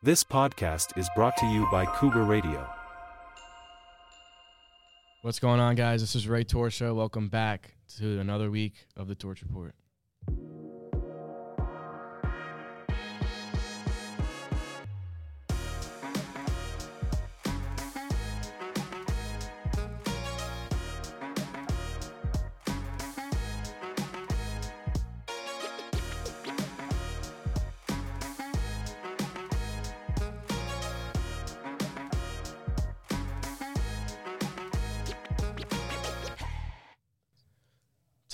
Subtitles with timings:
[0.00, 2.64] This podcast is brought to you by Cougar Radio.
[5.22, 6.00] What's going on, guys?
[6.02, 6.94] This is Ray Torsha.
[6.94, 9.74] Welcome back to another week of the Torch Report.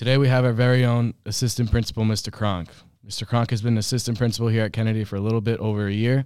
[0.05, 2.31] Today we have our very own assistant principal, Mr.
[2.31, 2.69] Cronk.
[3.07, 3.25] Mr.
[3.25, 6.25] Cronk has been assistant principal here at Kennedy for a little bit over a year,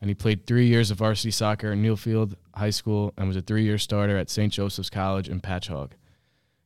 [0.00, 3.42] and he played three years of varsity soccer at Newfield High School and was a
[3.42, 4.50] three-year starter at St.
[4.50, 5.90] Joseph's College in Patchogue.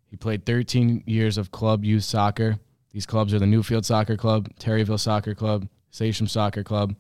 [0.07, 2.61] He played 13 years of club youth soccer.
[2.93, 6.95] These clubs are the Newfield Soccer Club, Terryville Soccer Club, Sachem Soccer Club.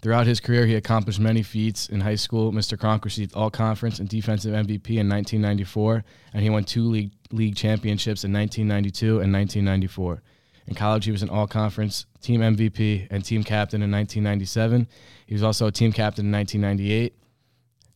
[0.00, 1.88] Throughout his career, he accomplished many feats.
[1.88, 2.78] In high school, Mr.
[2.78, 7.56] Cronk received all conference and defensive MVP in 1994, and he won two league, league
[7.56, 10.22] championships in 1992 and 1994.
[10.66, 14.86] In college, he was an all conference team MVP and team captain in 1997.
[15.26, 17.14] He was also a team captain in 1998.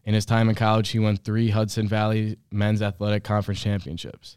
[0.05, 4.37] In his time in college, he won three Hudson Valley Men's Athletic Conference championships.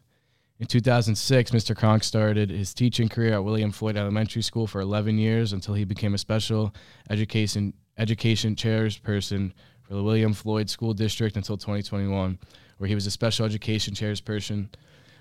[0.60, 1.76] In 2006, Mr.
[1.76, 5.84] Cronk started his teaching career at William Floyd Elementary School for 11 years until he
[5.84, 6.74] became a special
[7.10, 12.38] education education chairperson for the William Floyd School District until 2021,
[12.78, 14.68] where he was a special education chairperson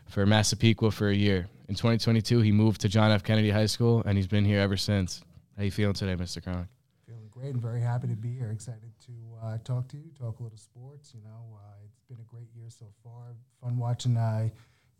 [0.07, 1.47] for Massapequa for a year.
[1.69, 3.23] In 2022, he moved to John F.
[3.23, 5.21] Kennedy High School, and he's been here ever since.
[5.55, 6.43] How you feeling today, Mr.
[6.43, 6.67] Cronk?
[7.05, 8.49] Feeling great and very happy to be here.
[8.49, 9.11] Excited to
[9.43, 11.13] uh, talk to you, talk a little sports.
[11.13, 13.35] You know, uh, it's been a great year so far.
[13.61, 14.49] Fun watching uh,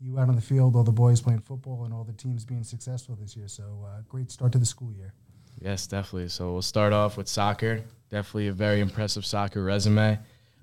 [0.00, 2.62] you out on the field, all the boys playing football, and all the teams being
[2.62, 3.48] successful this year.
[3.48, 5.12] So uh, great start to the school year.
[5.60, 6.28] Yes, definitely.
[6.28, 7.82] So we'll start off with soccer.
[8.10, 10.18] Definitely a very impressive soccer resume.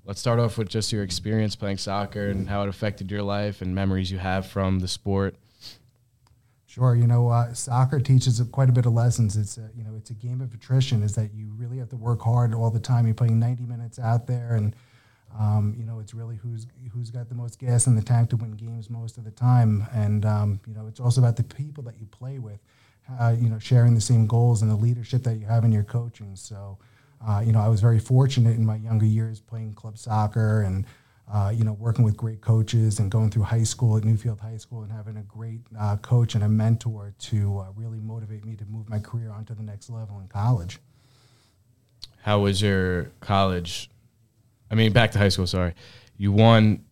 [0.06, 3.62] Let's start off with just your experience playing soccer and how it affected your life
[3.62, 5.36] and memories you have from the sport.
[6.66, 9.36] Sure, you know, uh, soccer teaches quite a bit of lessons.
[9.36, 11.04] It's a, you know, it's a game of attrition.
[11.04, 13.06] Is that you really have to work hard all the time.
[13.06, 14.76] You're playing 90 minutes out there, and
[15.40, 18.38] um, you know, it's really who's who's got the most gas in the tank to
[18.38, 19.86] win games most of the time.
[19.94, 22.60] And um, you know, it's also about the people that you play with.
[23.20, 25.84] Uh, you know, sharing the same goals and the leadership that you have in your
[25.84, 26.36] coaching.
[26.36, 26.80] So,
[27.24, 30.88] uh, you know, I was very fortunate in my younger years playing club soccer and
[31.32, 34.58] uh, you know, working with great coaches and going through high school at Newfield High
[34.58, 38.56] School and having a great uh, coach and a mentor to uh, really motivate me
[38.56, 40.80] to move my career onto the next level in college.
[42.22, 43.90] How was your college?
[44.76, 45.48] I mean, back to high school.
[45.48, 45.74] Sorry,
[46.18, 46.84] you won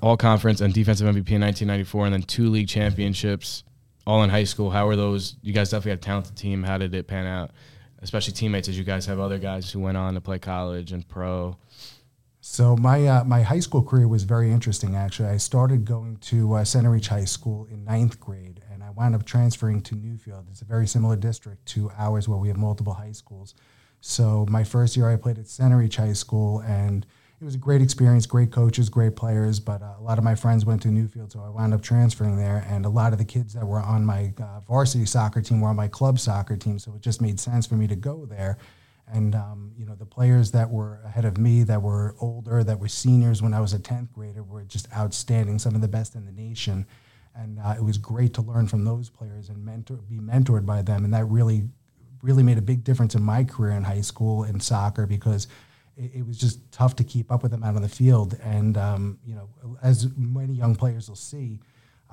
[0.00, 3.64] all conference and defensive MVP in 1994, and then two league championships,
[4.06, 4.70] all in high school.
[4.70, 5.34] How were those?
[5.42, 6.62] You guys definitely had a talented team.
[6.62, 7.50] How did it pan out?
[8.00, 11.06] Especially teammates, as you guys have other guys who went on to play college and
[11.08, 11.56] pro.
[12.40, 14.94] So my uh, my high school career was very interesting.
[14.94, 19.16] Actually, I started going to uh, Centereach High School in ninth grade, and I wound
[19.16, 20.48] up transferring to Newfield.
[20.48, 23.56] It's a very similar district to ours, where we have multiple high schools.
[24.00, 27.04] So my first year, I played at Centereach High School, and
[27.42, 28.24] it was a great experience.
[28.24, 31.40] Great coaches, great players, but uh, a lot of my friends went to Newfield, so
[31.40, 32.64] I wound up transferring there.
[32.68, 35.68] And a lot of the kids that were on my uh, varsity soccer team were
[35.68, 38.58] on my club soccer team, so it just made sense for me to go there
[39.12, 42.78] and um, you know the players that were ahead of me that were older that
[42.78, 46.14] were seniors when i was a 10th grader were just outstanding some of the best
[46.14, 46.86] in the nation
[47.34, 50.82] and uh, it was great to learn from those players and mentor be mentored by
[50.82, 51.64] them and that really
[52.22, 55.48] really made a big difference in my career in high school in soccer because
[55.96, 58.76] it, it was just tough to keep up with them out on the field and
[58.76, 59.48] um, you know
[59.82, 61.60] as many young players will see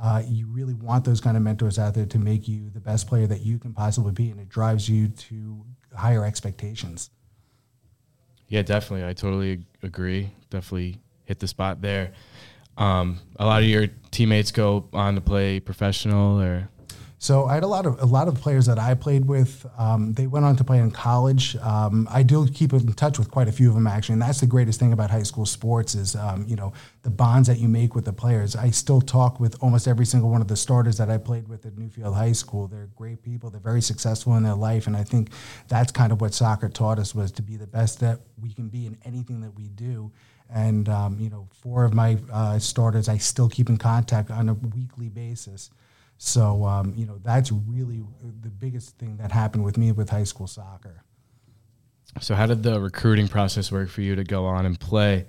[0.01, 3.07] uh, you really want those kind of mentors out there to make you the best
[3.07, 7.09] player that you can possibly be, and it drives you to higher expectations.
[8.47, 9.07] Yeah, definitely.
[9.07, 10.31] I totally agree.
[10.49, 12.13] Definitely hit the spot there.
[12.77, 16.69] Um, a lot of your teammates go on to play professional or
[17.21, 19.65] So I had a lot of a lot of players that I played with.
[19.77, 21.57] Um, they went on to play in college.
[21.57, 24.39] Um, I do keep in touch with quite a few of them actually, and that's
[24.39, 26.71] the greatest thing about high school sports is um, you know
[27.03, 28.55] the bonds that you make with the players.
[28.55, 31.65] I still talk with almost every single one of the starters that I played with
[31.65, 32.67] at Newfield High School.
[32.67, 33.49] They're great people.
[33.49, 35.31] They're very successful in their life, and I think
[35.67, 38.69] that's kind of what soccer taught us was to be the best that we can
[38.69, 40.09] be in anything that we do.
[40.49, 44.47] And um, you know, four of my uh, starters I still keep in contact on
[44.47, 45.69] a weekly basis.
[46.23, 48.03] So, um, you know, that's really
[48.41, 51.01] the biggest thing that happened with me with high school soccer.
[52.19, 55.27] So, how did the recruiting process work for you to go on and play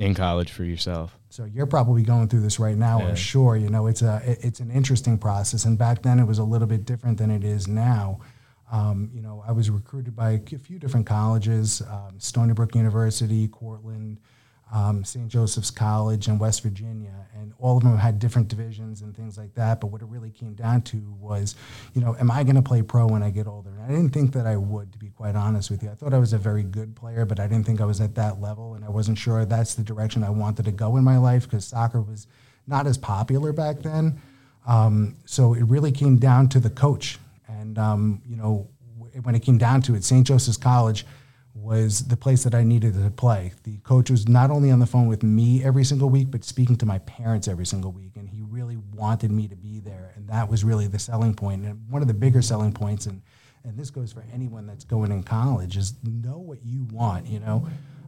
[0.00, 1.16] in college for yourself?
[1.30, 3.08] So you're probably going through this right now, Yeah.
[3.10, 3.56] I'm sure.
[3.56, 6.44] You know, it's a it- it's an interesting process, and back then it was a
[6.44, 8.18] little bit different than it is now.
[8.72, 13.46] Um, you know, I was recruited by a few different colleges, um, Stony Brook University,
[13.46, 14.18] Cortland,
[14.72, 15.28] um, St.
[15.28, 19.54] Joseph's College, in West Virginia, and all of them had different divisions and things like
[19.54, 19.80] that.
[19.80, 21.54] But what it really came down to was,
[21.94, 23.70] you know, am I going to play pro when I get older?
[23.70, 25.90] And I didn't think that I would, to be quite honest with you.
[25.90, 28.14] I thought I was a very good player, but I didn't think I was at
[28.16, 31.18] that level, and I wasn't sure that's the direction I wanted to go in my
[31.18, 32.26] life because soccer was
[32.66, 34.20] not as popular back then.
[34.66, 38.68] Um, so it really came down to the coach, and um, you know,
[39.22, 40.26] when it came down to it, St.
[40.26, 41.06] Joseph's College
[41.64, 43.52] was the place that I needed to play.
[43.62, 46.76] The coach was not only on the phone with me every single week, but speaking
[46.76, 48.12] to my parents every single week.
[48.16, 50.12] And he really wanted me to be there.
[50.14, 51.64] And that was really the selling point.
[51.64, 53.22] And one of the bigger selling points, and,
[53.64, 57.40] and this goes for anyone that's going in college, is know what you want, you
[57.40, 57.66] know?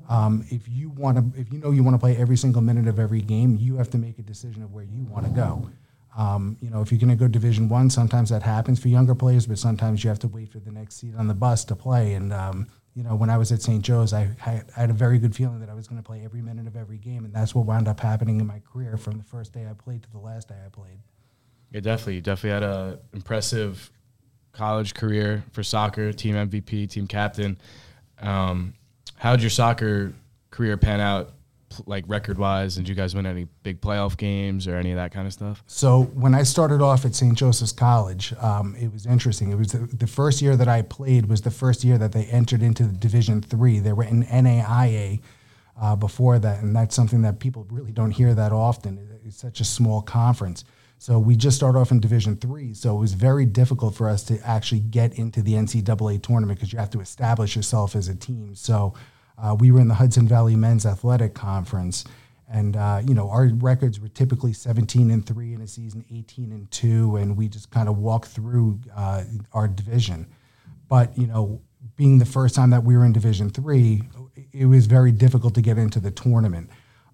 [0.09, 2.87] Um, if you want to, if you know you want to play every single minute
[2.87, 5.69] of every game, you have to make a decision of where you want to go.
[6.17, 9.15] Um, you know, if you're going to go Division One, sometimes that happens for younger
[9.15, 11.77] players, but sometimes you have to wait for the next seat on the bus to
[11.77, 12.15] play.
[12.15, 13.83] And um, you know, when I was at St.
[13.83, 16.41] Joe's, I, I, had a very good feeling that I was going to play every
[16.41, 19.25] minute of every game, and that's what wound up happening in my career from the
[19.25, 20.99] first day I played to the last day I played.
[21.71, 22.23] Yeah, definitely.
[22.23, 23.91] Definitely had a impressive
[24.53, 27.59] college career for soccer, team MVP, team captain.
[28.19, 28.73] Um,
[29.17, 30.15] how did your soccer
[30.51, 31.33] career pan out
[31.87, 32.77] like record wise?
[32.77, 35.63] Did you guys win any big playoff games or any of that kind of stuff?
[35.67, 37.37] So when I started off at St.
[37.37, 39.51] Joseph's College, um, it was interesting.
[39.51, 42.25] It was the, the, first year that I played was the first year that they
[42.25, 43.79] entered into the Division Three.
[43.79, 45.21] They were in NAIA
[45.81, 49.21] uh, before that, and that's something that people really don't hear that often.
[49.25, 50.65] It's such a small conference.
[50.99, 54.23] So we just started off in Division Three, so it was very difficult for us
[54.25, 58.15] to actually get into the NCAA tournament because you have to establish yourself as a
[58.15, 58.55] team.
[58.55, 58.95] So
[59.39, 62.05] uh, we were in the Hudson Valley Men's Athletic Conference,
[62.49, 66.53] and uh, you know our records were typically 17 and three in a season, 18
[66.53, 70.27] and two, and we just kind of walked through uh, our division.
[70.89, 71.61] But you know,
[71.97, 74.03] being the first time that we were in Division three,
[74.53, 76.71] it was very difficult to get into the tournament.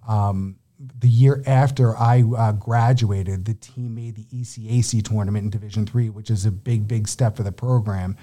[0.06, 0.56] Um,
[0.98, 6.08] the year after I uh, graduated, the team made the ECAC tournament in Division Three,
[6.08, 8.16] which is a big, big step for the program.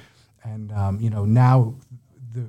[0.43, 1.75] And um, you know, now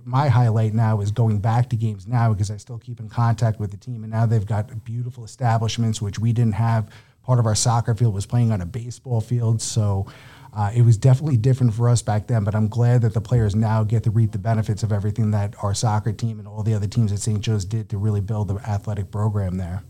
[0.04, 3.60] my highlight now is going back to games now because I still keep in contact
[3.60, 6.90] with the team, and now they've got beautiful establishments which we didn't have.
[7.22, 10.06] Part of our soccer field was playing on a baseball field, so
[10.52, 12.44] uh, it was definitely different for us back then.
[12.44, 15.54] But I'm glad that the players now get to reap the benefits of everything that
[15.62, 17.40] our soccer team and all the other teams at St.
[17.40, 19.82] Joe's did to really build the athletic program there.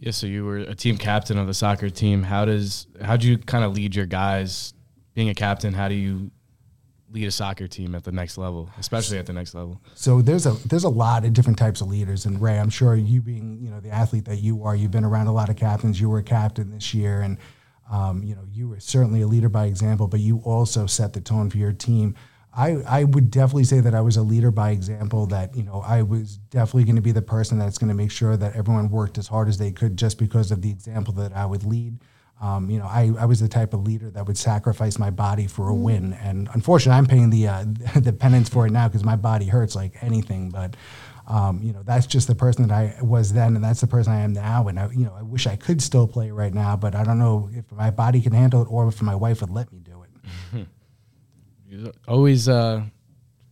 [0.00, 2.22] Yeah, so you were a team captain of the soccer team.
[2.22, 4.72] How does how do you kind of lead your guys?
[5.12, 6.30] Being a captain, how do you
[7.12, 9.80] lead a soccer team at the next level, especially at the next level?
[9.94, 12.94] So there's a there's a lot of different types of leaders, and Ray, I'm sure
[12.94, 15.56] you being you know the athlete that you are, you've been around a lot of
[15.56, 16.00] captains.
[16.00, 17.38] You were a captain this year, and
[17.90, 21.20] um, you know you were certainly a leader by example, but you also set the
[21.20, 22.14] tone for your team.
[22.52, 25.26] I, I would definitely say that I was a leader by example.
[25.26, 28.10] That you know I was definitely going to be the person that's going to make
[28.10, 31.32] sure that everyone worked as hard as they could, just because of the example that
[31.32, 31.98] I would lead.
[32.40, 35.46] Um, you know, I, I was the type of leader that would sacrifice my body
[35.46, 37.64] for a win, and unfortunately, I'm paying the uh,
[37.96, 40.48] the penance for it now because my body hurts like anything.
[40.48, 40.74] But
[41.26, 44.12] um, you know, that's just the person that I was then, and that's the person
[44.12, 44.68] I am now.
[44.68, 47.18] And I, you know, I wish I could still play right now, but I don't
[47.18, 50.02] know if my body can handle it or if my wife would let me do
[50.02, 50.66] it.
[52.08, 52.84] always, uh,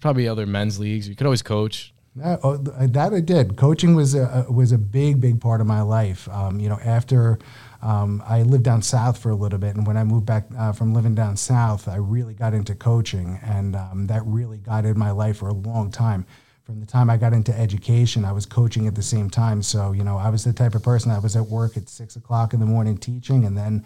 [0.00, 1.08] probably other men's leagues.
[1.08, 1.93] You could always coach.
[2.23, 3.57] Uh, oh, that I did.
[3.57, 6.28] Coaching was a was a big, big part of my life.
[6.30, 7.38] Um, you know, after
[7.80, 10.73] um, I lived down south for a little bit, and when I moved back uh,
[10.73, 15.12] from living down south, I really got into coaching, and um, that really guided my
[15.12, 16.26] life for a long time.
[16.64, 19.62] From the time I got into education, I was coaching at the same time.
[19.62, 22.16] So, you know, I was the type of person I was at work at six
[22.16, 23.85] o'clock in the morning teaching, and then,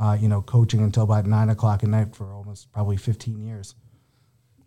[0.00, 3.74] uh, you know, coaching until about nine o'clock at night for almost probably 15 years.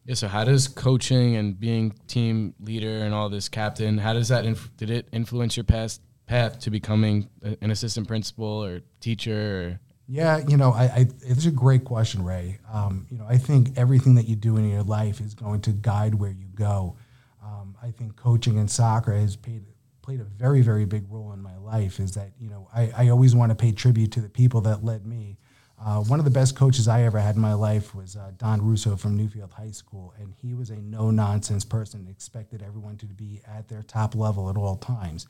[0.05, 0.13] Yeah.
[0.13, 4.45] So, how does coaching and being team leader and all this captain, how does that
[4.45, 9.61] inf- did it influence your past path to becoming an assistant principal or teacher?
[9.61, 9.79] Or?
[10.07, 12.59] Yeah, you know, I, I, it's a great question, Ray.
[12.71, 15.71] Um, you know, I think everything that you do in your life is going to
[15.71, 16.95] guide where you go.
[17.43, 19.63] Um, I think coaching in soccer has paid,
[20.03, 21.99] played a very, very big role in my life.
[21.99, 24.83] Is that you know, I, I always want to pay tribute to the people that
[24.83, 25.37] led me.
[25.83, 28.61] Uh, one of the best coaches I ever had in my life was uh, Don
[28.61, 32.07] Russo from Newfield High School, and he was a no nonsense person.
[32.09, 35.25] Expected everyone to be at their top level at all times.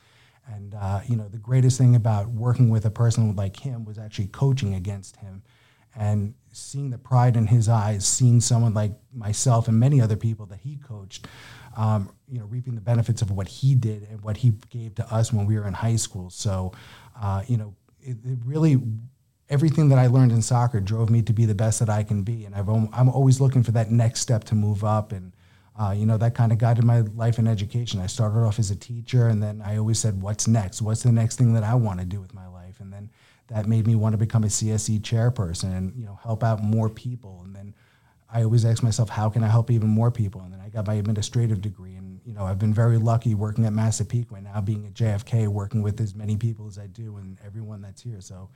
[0.52, 3.98] And uh, you know, the greatest thing about working with a person like him was
[3.98, 5.44] actually coaching against him,
[5.96, 10.46] and seeing the pride in his eyes, seeing someone like myself and many other people
[10.48, 11.28] that he coached,
[11.78, 15.14] um, you know, reaping the benefits of what he did and what he gave to
[15.14, 16.30] us when we were in high school.
[16.30, 16.72] So,
[17.22, 18.82] uh, you know, it, it really
[19.50, 22.24] everything that I learned in soccer drove me to be the best that I can
[22.24, 22.46] be.
[22.46, 25.12] And I've, I'm always looking for that next step to move up.
[25.12, 25.34] And,
[25.80, 28.02] uh, you know, that kind of guided my life in education.
[28.02, 30.82] I started off as a teacher, and then I always said, what's next?
[30.82, 32.82] What's the next thing that I want to do with my life?
[32.82, 33.10] And then
[33.48, 36.90] that made me want to become a CSE chairperson and, you know, help out more
[36.90, 37.42] people.
[37.46, 37.74] And then
[38.32, 40.42] I always ask myself, how can I help even more people?
[40.42, 41.96] And then I got my administrative degree.
[41.96, 45.82] And, you know, I've been very lucky working at Massapequa, now being at JFK, working
[45.82, 48.20] with as many people as I do and everyone that's here.
[48.20, 48.50] So,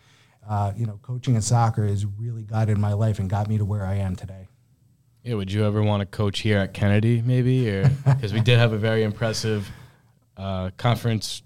[0.48, 3.66] uh, you know, coaching in soccer has really guided my life and got me to
[3.66, 4.50] where I am today.
[5.24, 8.60] Yeah, would you ever want to coach here at Kennedy, maybe, or because we did
[8.60, 9.70] have a very impressive
[10.36, 11.44] uh, conference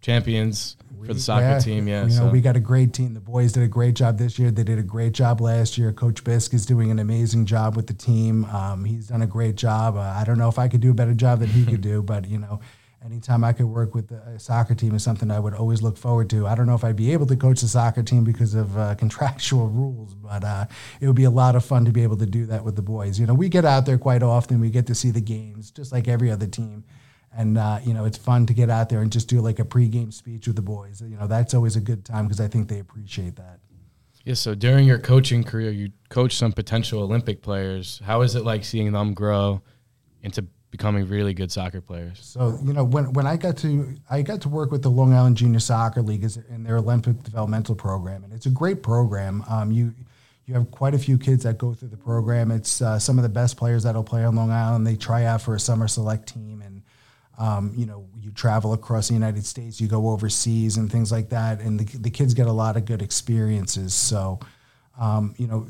[0.00, 0.76] champions
[1.06, 1.88] for the soccer yeah, team.
[1.88, 2.26] Yeah, you so.
[2.26, 3.14] know, we got a great team.
[3.14, 4.50] The boys did a great job this year.
[4.50, 5.92] They did a great job last year.
[5.92, 8.44] Coach Bisk is doing an amazing job with the team.
[8.46, 9.96] Um, he's done a great job.
[9.96, 12.02] Uh, I don't know if I could do a better job than he could do,
[12.02, 12.60] but you know,
[13.04, 16.28] anytime I could work with a soccer team is something I would always look forward
[16.30, 16.46] to.
[16.46, 18.94] I don't know if I'd be able to coach the soccer team because of uh,
[18.98, 20.66] contractual rules, but uh,
[21.00, 22.82] it would be a lot of fun to be able to do that with the
[22.82, 23.18] boys.
[23.18, 24.60] You know, we get out there quite often.
[24.60, 26.84] We get to see the games, just like every other team.
[27.32, 29.64] And uh, you know, it's fun to get out there and just do like a
[29.64, 31.00] pregame speech with the boys.
[31.00, 33.60] You know, that's always a good time because I think they appreciate that.
[34.24, 34.34] Yeah.
[34.34, 38.02] So during your coaching career, you coached some potential Olympic players.
[38.04, 39.62] How is it like seeing them grow
[40.22, 42.18] into becoming really good soccer players.
[42.22, 45.12] So you know when when I got to I got to work with the Long
[45.12, 49.44] Island Junior Soccer League in their Olympic developmental program, and it's a great program.
[49.48, 49.92] Um, you
[50.46, 52.50] you have quite a few kids that go through the program.
[52.50, 54.86] It's uh, some of the best players that'll play on Long Island.
[54.86, 56.82] They try out for a summer select team, and
[57.38, 61.30] um, you know you travel across the United States, you go overseas, and things like
[61.30, 61.60] that.
[61.60, 63.92] And the, the kids get a lot of good experiences.
[63.94, 64.38] So.
[64.98, 65.66] Um, you know,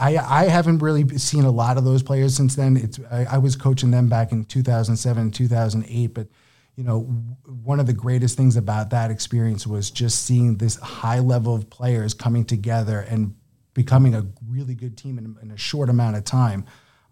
[0.00, 2.76] I, I haven't really seen a lot of those players since then.
[2.78, 6.26] It's I, I, was coaching them back in 2007, 2008, but
[6.74, 11.18] you know, one of the greatest things about that experience was just seeing this high
[11.18, 13.34] level of players coming together and
[13.74, 16.64] becoming a really good team in, in a short amount of time.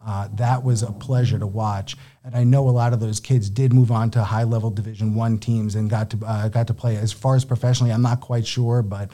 [0.07, 3.51] Uh, that was a pleasure to watch, and I know a lot of those kids
[3.51, 6.75] did move on to high level Division One teams and got to uh, got to
[6.75, 6.97] play.
[6.97, 9.11] As far as professionally, I'm not quite sure, but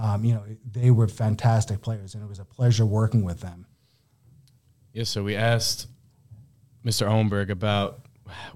[0.00, 3.66] um, you know, they were fantastic players, and it was a pleasure working with them.
[4.92, 5.88] Yeah, so we asked
[6.84, 7.08] Mr.
[7.08, 8.00] Owenberg about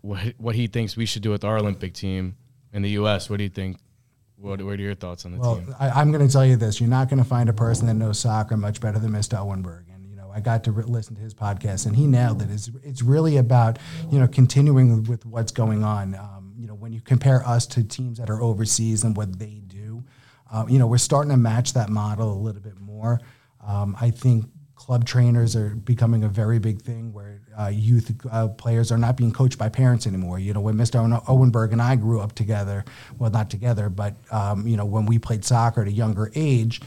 [0.02, 2.36] what what he thinks we should do with our Olympic team
[2.72, 3.28] in the U.S.
[3.28, 3.78] What do you think?
[4.36, 5.74] What, what are your thoughts on the well, team?
[5.78, 7.94] I, am going to tell you this: you're not going to find a person that
[7.94, 9.38] knows soccer much better than Mr.
[9.38, 9.84] Owenberg.
[9.92, 12.50] And you know, I got to re- listen to his podcast, and he nailed it.
[12.50, 13.78] It's it's really about
[14.10, 16.14] you know continuing with what's going on.
[16.14, 19.60] Um, you know, when you compare us to teams that are overseas and what they
[19.66, 19.71] do,
[20.52, 23.20] uh, you know, we're starting to match that model a little bit more.
[23.66, 28.48] Um, I think club trainers are becoming a very big thing where uh, youth uh,
[28.48, 30.38] players are not being coached by parents anymore.
[30.38, 31.24] You know, when Mr.
[31.26, 32.84] Owenberg and I grew up together,
[33.18, 36.80] well, not together, but, um, you know, when we played soccer at a younger age,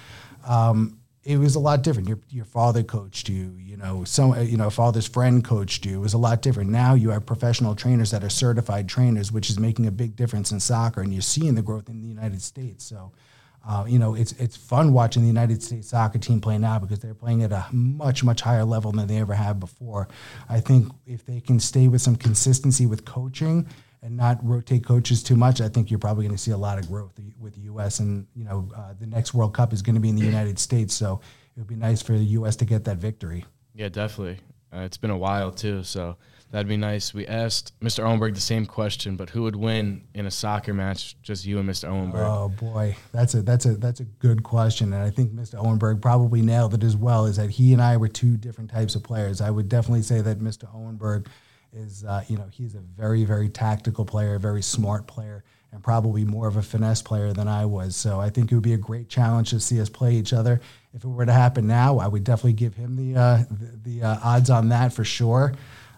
[0.48, 2.08] um, it was a lot different.
[2.08, 5.96] Your, your father coached you, you know, some, you know, father's friend coached you.
[5.96, 6.70] It was a lot different.
[6.70, 10.52] Now you have professional trainers that are certified trainers, which is making a big difference
[10.52, 12.86] in soccer, and you're seeing the growth in the United States.
[12.86, 13.12] So,
[13.68, 17.00] uh, you know, it's it's fun watching the United States soccer team play now because
[17.00, 20.08] they're playing at a much much higher level than they ever have before.
[20.48, 23.68] I think if they can stay with some consistency with coaching
[24.04, 26.78] and not rotate coaches too much, I think you're probably going to see a lot
[26.78, 28.00] of growth with the U.S.
[28.00, 30.60] And you know, uh, the next World Cup is going to be in the United
[30.60, 31.20] States, so
[31.56, 32.56] it would be nice for the U.S.
[32.58, 33.46] to get that victory.
[33.74, 34.40] Yeah, definitely.
[34.72, 36.18] Uh, it's been a while too, so
[36.52, 37.14] That'd be nice.
[37.14, 38.04] We asked Mr.
[38.04, 41.22] Owenberg the same question, but who would win in a soccer match?
[41.22, 41.90] Just you and Mr.
[41.90, 42.26] Owenberg.
[42.26, 45.56] Oh boy, that's a that's a that's a good question, and I think Mr.
[45.56, 47.26] Owenberg probably nailed it as well.
[47.26, 49.42] Is that he and I were two different types of players.
[49.42, 50.74] I would definitely say that Mr.
[50.74, 51.28] Owenberg
[51.74, 56.24] is uh, you know he's a very very tactical player, very smart player, and probably
[56.24, 57.98] more of a finesse player than I was.
[57.98, 60.62] So I think it would be a great challenge to see us play each other.
[60.94, 64.08] If it were to happen now, I would definitely give him the uh, the, the
[64.08, 65.54] uh, odds on that for sure.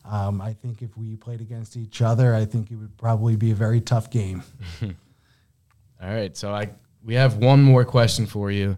[0.10, 3.52] Um, I think if we played against each other, I think it would probably be
[3.52, 4.42] a very tough game.
[4.82, 4.90] all
[6.10, 6.70] right, so I
[7.04, 8.78] we have one more question for you,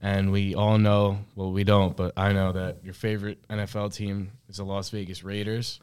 [0.00, 4.32] and we all know well we don't, but I know that your favorite NFL team
[4.48, 5.80] is the Las Vegas Raiders.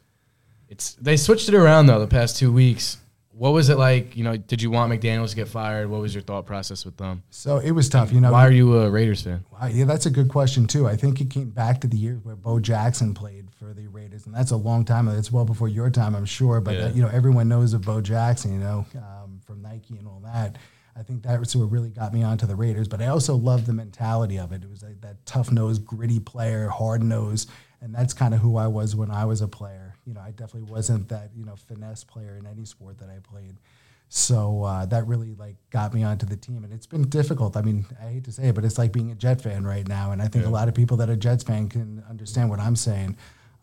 [0.68, 2.98] It's they switched it around though the past two weeks,
[3.38, 4.16] what was it like?
[4.16, 5.88] You know, did you want McDaniels to get fired?
[5.88, 7.22] What was your thought process with them?
[7.30, 8.12] So it was tough.
[8.12, 9.44] You know, why are you a Raiders fan?
[9.70, 10.88] Yeah, that's a good question too.
[10.88, 14.26] I think it came back to the years where Bo Jackson played for the Raiders,
[14.26, 15.06] and that's a long time.
[15.08, 16.60] It's well before your time, I'm sure.
[16.60, 16.88] But uh, yeah.
[16.90, 18.52] you know, everyone knows of Bo Jackson.
[18.52, 20.58] You know, um, from Nike and all that.
[20.96, 22.88] I think that's what really got me onto the Raiders.
[22.88, 24.64] But I also loved the mentality of it.
[24.64, 27.48] It was like that tough nosed, gritty player, hard nosed,
[27.80, 30.30] and that's kind of who I was when I was a player you know, I
[30.30, 33.56] definitely wasn't that, you know, finesse player in any sport that I played.
[34.08, 37.58] So uh, that really like got me onto the team, and it's been difficult.
[37.58, 39.86] I mean, I hate to say it, but it's like being a Jet fan right
[39.86, 40.50] now, and I think Yeah.
[40.50, 43.18] a lot of people that are Jets fan can understand what I'm saying.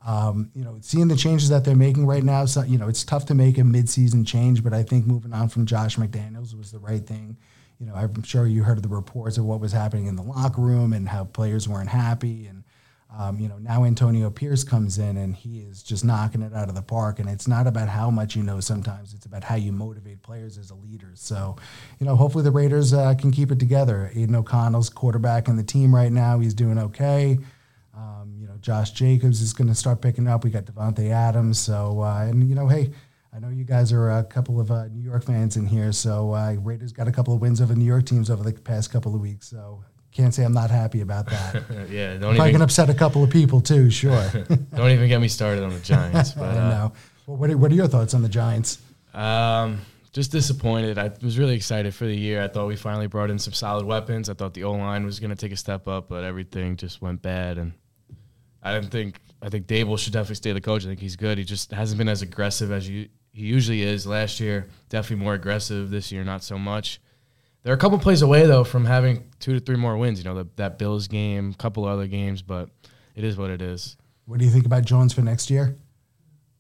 [0.06, 3.04] Um, you know, seeing the changes that they're making right now, so you know, it's
[3.04, 6.72] tough to make a midseason change, but I think moving on from Josh McDaniels was
[6.72, 7.38] the right thing.
[7.80, 10.62] You know, I'm sure you heard the reports of what was happening in the locker
[10.62, 12.64] room and how players weren't happy, and
[13.18, 16.68] um, you know, now Antonio Pierce comes in and he is just knocking it out
[16.68, 17.20] of the park.
[17.20, 20.58] And it's not about how much you know sometimes, it's about how you motivate players
[20.58, 21.12] as a leader.
[21.14, 21.56] So,
[22.00, 24.12] you know, hopefully the Raiders uh, can keep it together.
[24.14, 26.40] Aidan O'Connell's quarterback in the team right now.
[26.40, 27.40] He's doing okay.
[27.96, 30.44] Um, you know, Josh Jacobs is going to start picking up.
[30.44, 31.58] We got Davante Adams.
[31.58, 32.92] So, uh, and, you know, hey,
[33.34, 35.94] I know you guys are a couple of uh, New York fans in here.
[35.94, 38.92] So, uh, Raiders got a couple of wins over New York teams over the past
[38.92, 39.48] couple of weeks.
[39.48, 41.56] So, can't say I'm not happy about that.
[41.90, 44.30] yeah, don't Probably even can upset a couple of people too, sure.
[44.76, 46.32] don't even get me started on the Giants.
[46.38, 46.94] I But don't uh, know.
[47.28, 48.80] Well, what, are, what are your thoughts on the Giants?
[49.14, 49.82] Um,
[50.14, 50.98] just disappointed.
[50.98, 52.42] I was really excited for the year.
[52.42, 54.30] I thought we finally brought in some solid weapons.
[54.30, 57.02] I thought the O line was going to take a step up, but everything just
[57.02, 57.58] went bad.
[57.58, 57.74] And
[58.64, 59.20] I didn't think.
[59.42, 60.86] I think Daboll should definitely stay the coach.
[60.86, 61.38] I think he's good.
[61.38, 64.08] He just hasn't been as aggressive as you, he usually is.
[64.08, 65.90] Last year, definitely more aggressive.
[65.90, 67.02] This year, not so much.
[67.66, 70.20] They're a couple plays away though from having two to three more wins.
[70.20, 72.70] You know, the, that Bills game, a couple other games, but
[73.16, 73.98] it is what it is.
[74.26, 75.76] What do you think about Jones for next year?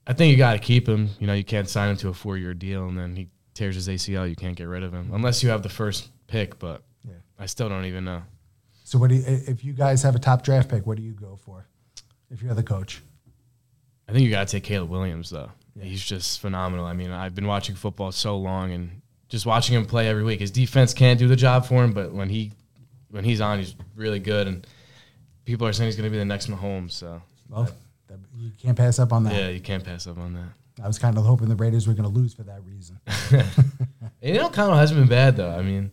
[0.07, 1.12] I think you got to keep him.
[1.19, 3.88] You know, you can't sign him to a four-year deal and then he tears his
[3.88, 4.27] ACL.
[4.27, 6.57] You can't get rid of him unless you have the first pick.
[6.57, 7.13] But Yeah.
[7.38, 8.24] I still don't even know.
[8.83, 10.88] So, what do you, if you guys have a top draft pick?
[10.88, 11.67] What do you go for?
[12.31, 13.03] If you're the coach,
[14.09, 15.51] I think you got to take Caleb Williams though.
[15.79, 16.85] He's just phenomenal.
[16.85, 20.39] I mean, I've been watching football so long and just watching him play every week.
[20.39, 22.51] His defense can't do the job for him, but when he
[23.10, 24.48] when he's on, he's really good.
[24.48, 24.67] And
[25.46, 26.91] people are saying he's going to be the next Mahomes.
[26.91, 27.70] So well,
[28.08, 29.34] that, you can't pass up on that.
[29.34, 30.84] yeah, you can't pass up on that.
[30.84, 33.00] I was kind of hoping the Raiders were going to lose for that reason.
[34.25, 35.51] You know, Connell hasn't been bad though.
[35.51, 35.91] I mean,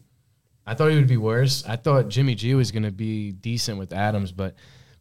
[0.67, 1.65] I thought he would be worse.
[1.67, 4.55] I thought Jimmy G was going to be decent with Adams, but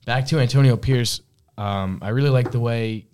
[0.06, 1.22] back to Antonio Pierce.
[1.58, 3.06] Um, I really like the way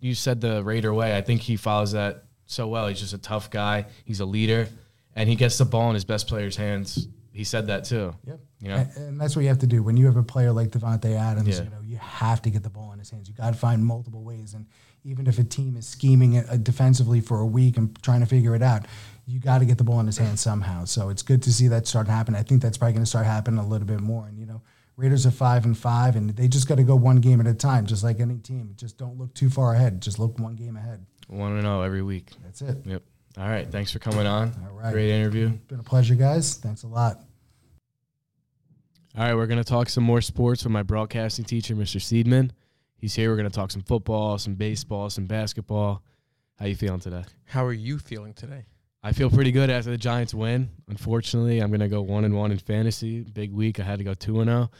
[0.00, 1.16] you said the Raider way.
[1.16, 2.88] I think he follows that so well.
[2.88, 3.86] He's just a tough guy.
[4.04, 4.68] He's a leader,
[5.14, 7.08] and he gets the ball in his best player's hands.
[7.32, 8.12] He said that too.
[8.26, 8.40] Yep.
[8.60, 8.76] You know?
[8.76, 11.16] And, and that's what you have to do when you have a player like Davante
[11.16, 11.58] Adams.
[11.58, 11.64] Yeah.
[11.64, 13.28] You know, you have to get the ball in his hands.
[13.28, 14.66] You got to find multiple ways, and
[15.04, 18.54] even if a team is scheming uh, defensively for a week and trying to figure
[18.54, 18.86] it out,
[19.26, 20.84] you got to get the ball in his hands somehow.
[20.84, 22.38] So it's good to see that start happening.
[22.38, 24.26] I think that's probably going to start happening a little bit more.
[24.26, 24.60] And you know,
[24.96, 27.54] Raiders are five and five, and they just got to go one game at a
[27.54, 28.72] time, just like any team.
[28.76, 30.02] Just don't look too far ahead.
[30.02, 31.06] Just look one game ahead.
[31.30, 32.30] Want to know every week.
[32.42, 32.78] That's it.
[32.84, 33.02] Yep.
[33.38, 33.70] All right.
[33.70, 34.52] Thanks for coming on.
[34.66, 34.92] All right.
[34.92, 35.50] Great interview.
[35.68, 36.56] Been a pleasure, guys.
[36.56, 37.20] Thanks a lot.
[39.16, 42.00] All right, we're going to talk some more sports with my broadcasting teacher, Mr.
[42.00, 42.50] Seedman.
[42.96, 43.30] He's here.
[43.30, 46.02] We're going to talk some football, some baseball, some basketball.
[46.58, 47.24] How you feeling today?
[47.44, 48.66] How are you feeling today?
[49.02, 50.68] I feel pretty good after the Giants win.
[50.88, 53.22] Unfortunately, I'm going to go one and one in fantasy.
[53.22, 53.80] Big week.
[53.80, 54.70] I had to go two and zero,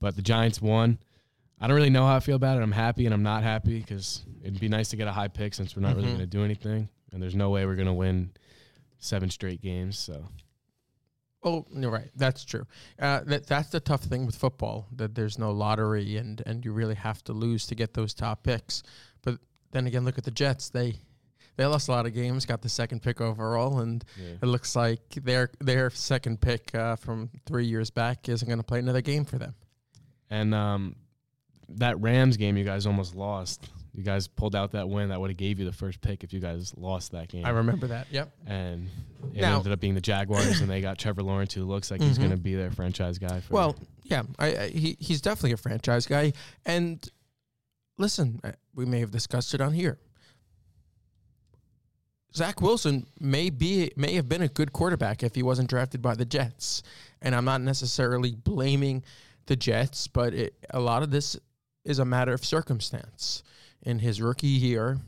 [0.00, 0.98] but the Giants won.
[1.60, 2.62] I don't really know how I feel about it.
[2.62, 5.54] I'm happy and I'm not happy because it'd be nice to get a high pick
[5.54, 6.16] since we're not really Mhm.
[6.16, 8.32] going to do anything, and there's no way we're going to win
[8.98, 9.98] seven straight games.
[9.98, 10.26] So
[11.46, 12.10] Oh, you're right.
[12.16, 12.66] That's true.
[12.98, 16.72] Uh, that that's the tough thing with football that there's no lottery and and you
[16.72, 18.82] really have to lose to get those top picks.
[19.22, 19.38] But
[19.70, 20.70] then again, look at the Jets.
[20.70, 21.00] They
[21.56, 24.36] they lost a lot of games, got the second pick overall, and yeah.
[24.42, 28.64] it looks like their their second pick uh, from three years back isn't going to
[28.64, 29.54] play another game for them.
[30.30, 30.96] And um,
[31.70, 33.68] that Rams game, you guys almost lost.
[33.94, 36.32] You guys pulled out that win that would have gave you the first pick if
[36.32, 37.44] you guys lost that game.
[37.46, 38.08] I remember that.
[38.10, 38.32] Yep.
[38.46, 38.88] and
[39.32, 42.00] it Now- ended up being the Jaguars, and they got Trevor Lawrence, who looks like
[42.00, 42.22] he's Mhm.
[42.22, 43.40] going to be their franchise guy.
[43.40, 46.32] For Well, yeah, I, I he he's definitely a franchise guy.
[46.66, 47.08] And
[47.96, 48.40] listen,
[48.74, 49.98] we may have discussed it on here.
[52.36, 56.14] Zach Wilson may be may have been a good quarterback if he wasn't drafted by
[56.16, 56.82] the Jets,
[57.22, 59.04] and I'm not necessarily blaming
[59.46, 61.36] the Jets, but it, a lot of this
[61.84, 63.42] is a matter of circumstance.
[63.82, 64.98] In his rookie year,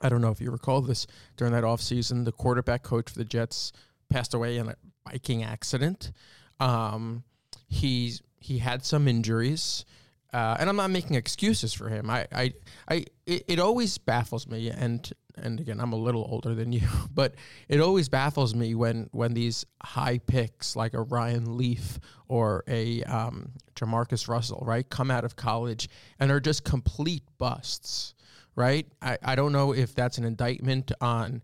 [0.00, 3.24] I don't know if you recall this during that offseason, the quarterback coach for the
[3.24, 3.72] Jets
[4.10, 4.74] passed away in a
[5.04, 6.12] biking accident.
[6.60, 7.24] Um,
[7.68, 9.84] he's he had some injuries,
[10.32, 12.10] uh, and I'm not making excuses for him.
[12.10, 12.52] I I,
[12.88, 15.10] I it, it always baffles me, and
[15.42, 17.34] and again, I'm a little older than you, but
[17.68, 21.98] it always baffles me when when these high picks like a Ryan Leaf
[22.28, 28.14] or a um, JaMarcus Russell, right, come out of college and are just complete busts,
[28.54, 28.86] right?
[29.00, 31.42] I, I don't know if that's an indictment on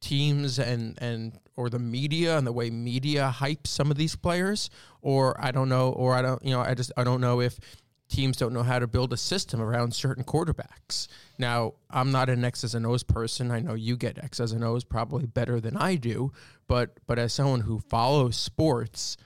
[0.00, 4.68] teams and and or the media and the way media hypes some of these players
[5.00, 7.58] or I don't know or I don't you know I just I don't know if
[8.14, 11.08] teams don't know how to build a system around certain quarterbacks.
[11.38, 13.50] Now, I'm not an X's and O's person.
[13.50, 16.32] I know you get X's and O's probably better than I do,
[16.68, 19.16] but but as someone who follows sports,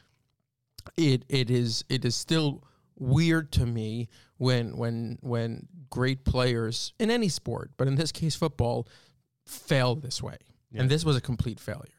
[0.97, 2.65] it it is it is still
[2.97, 8.35] weird to me when when when great players in any sport, but in this case
[8.35, 8.89] football,
[9.47, 10.39] fail this way.
[10.71, 10.83] Yeah.
[10.83, 11.93] And this was a complete failure.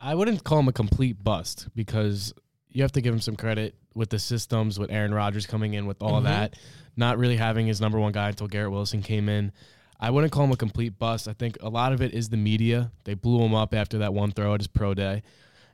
[0.00, 2.32] I wouldn't call him a complete bust because
[2.72, 5.86] you have to give him some credit with the systems, with Aaron Rodgers coming in
[5.86, 6.28] with all of Mhm.
[6.28, 6.56] that,
[6.96, 9.52] not really having his number one guy until Garrett Wilson came in.
[10.00, 11.28] I wouldn't call him a complete bust.
[11.28, 12.90] I think a lot of it is the media.
[13.04, 15.22] They blew him up after that one throw at his pro day.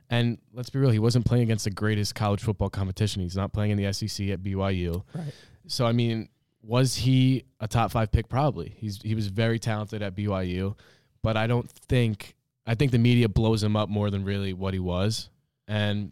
[0.09, 3.21] And let's be real, he wasn't playing against the greatest college football competition.
[3.21, 5.03] He's not playing in the SEC at BYU.
[5.13, 5.33] Right.
[5.67, 6.29] So I mean,
[6.61, 8.27] was he a top five pick?
[8.27, 8.73] Probably.
[8.77, 10.75] He's he was very talented at BYU,
[11.21, 12.35] but I don't think
[12.67, 15.29] I think the media blows him up more than really what he was.
[15.67, 16.11] And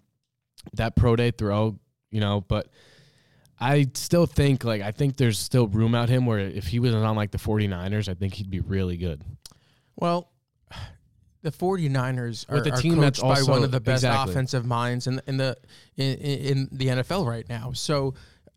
[0.74, 1.78] that pro day throw,
[2.12, 2.68] you know, but
[3.60, 6.94] I still think like I think there's still room out him where if he was
[6.94, 9.24] on like the 49ers, I think he'd be really good.
[9.96, 10.32] Well,
[11.42, 14.34] the 49ers are, With a are team that's coached by one of the best exactly.
[14.34, 15.56] offensive minds in, in the
[15.96, 17.72] in, in the NFL right now.
[17.74, 18.14] So,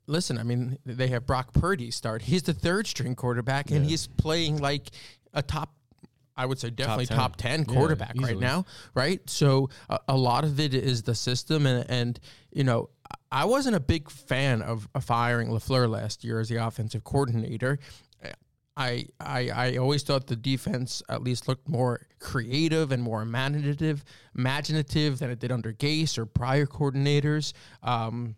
[0.06, 2.22] listen, I mean, they have Brock Purdy start.
[2.22, 3.90] He's the third string quarterback, and Yeah.
[3.90, 4.90] he's playing like
[5.32, 5.74] a top.
[6.40, 7.16] I would say definitely 10.
[7.16, 9.20] top 10 Yeah, quarterback right now, right?
[9.28, 12.88] So a, a lot of it is the system, and, and you know,
[13.30, 17.78] I wasn't a big fan of, of firing LaFleur last year as the offensive coordinator.
[18.76, 24.04] I, I I always thought the defense at least looked more creative and more imaginative,
[24.34, 27.52] imaginative than it did under Gase or prior coordinators.
[27.82, 28.36] Um,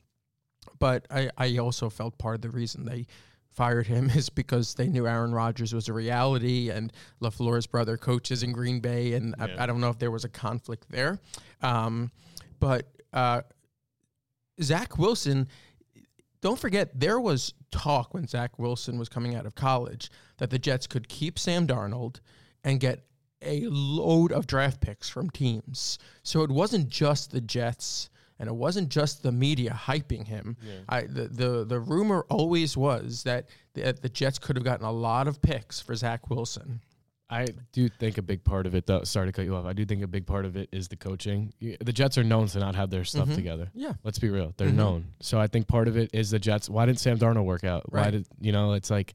[0.81, 3.07] but I, I also felt part of the reason they
[3.53, 8.43] fired him is because they knew Aaron Rodgers was a reality and LaFleur's brother coaches
[8.43, 9.13] in Green Bay.
[9.15, 9.57] And Yeah.
[9.59, 11.19] I, I don't know if there was a conflict there.
[11.63, 12.11] Um,
[12.59, 13.43] but uh,
[14.61, 15.49] Zach Wilson,
[16.41, 20.59] don't forget, there was talk when Zach Wilson was coming out of college that the
[20.59, 22.21] Jets could keep Sam Darnold
[22.65, 23.05] and get
[23.45, 25.99] a load of draft picks from teams.
[26.23, 28.09] So it wasn't just the Jets
[28.43, 30.57] and it wasn't just the media hyping him.
[30.89, 34.91] I the, the the rumor always was that the, the Jets could have gotten a
[34.91, 36.81] lot of picks for Zach Wilson.
[37.31, 39.05] I do think a big part of it, though.
[39.05, 39.65] Sorry to cut you off.
[39.65, 41.55] I do think a big part of it is the coaching.
[41.61, 43.37] The Jets are known to not have their stuff Mhm.
[43.37, 43.71] together.
[43.75, 43.93] Yeah.
[44.03, 44.75] Let's be real; they're Mhm.
[44.75, 45.05] known.
[45.21, 46.69] So I think part of it is the Jets.
[46.69, 47.91] Why didn't Sam Darnold work out?
[47.91, 48.73] Why did you know?
[48.75, 49.15] It's like,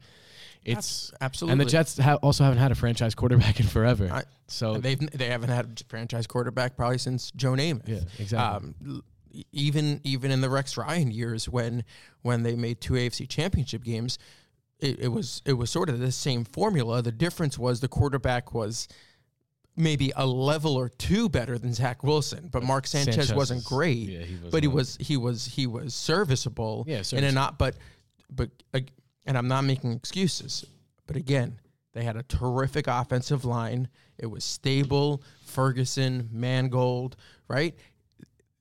[0.66, 1.52] it's Absolutely.
[1.52, 4.10] and the Jets ha- also haven't had a franchise quarterback in forever.
[4.12, 7.88] I- so They've they haven't had a franchise quarterback probably since Joe Namath.
[7.88, 8.70] yeah, exactly.
[8.90, 9.04] Um,
[9.52, 11.84] even even in the Rex Ryan years when
[12.22, 14.18] when they made two AFC Championship games,
[14.80, 17.02] it, it was it was sort of the same formula.
[17.02, 18.88] The difference was the quarterback was
[19.76, 24.10] maybe a level or two better than Zach Wilson, but Mark Sanchez, Sanchez wasn't great.
[24.10, 26.84] yeah, he was but he was he was he was serviceable.
[26.88, 27.76] Yeah, and not but
[28.30, 28.80] but uh,
[29.26, 30.66] and I'm not making excuses,
[31.06, 31.60] but again.
[31.94, 33.88] They had a terrific offensive line.
[34.20, 35.24] It was stable.
[35.46, 37.16] Ferguson, Mangold,
[37.48, 37.74] right?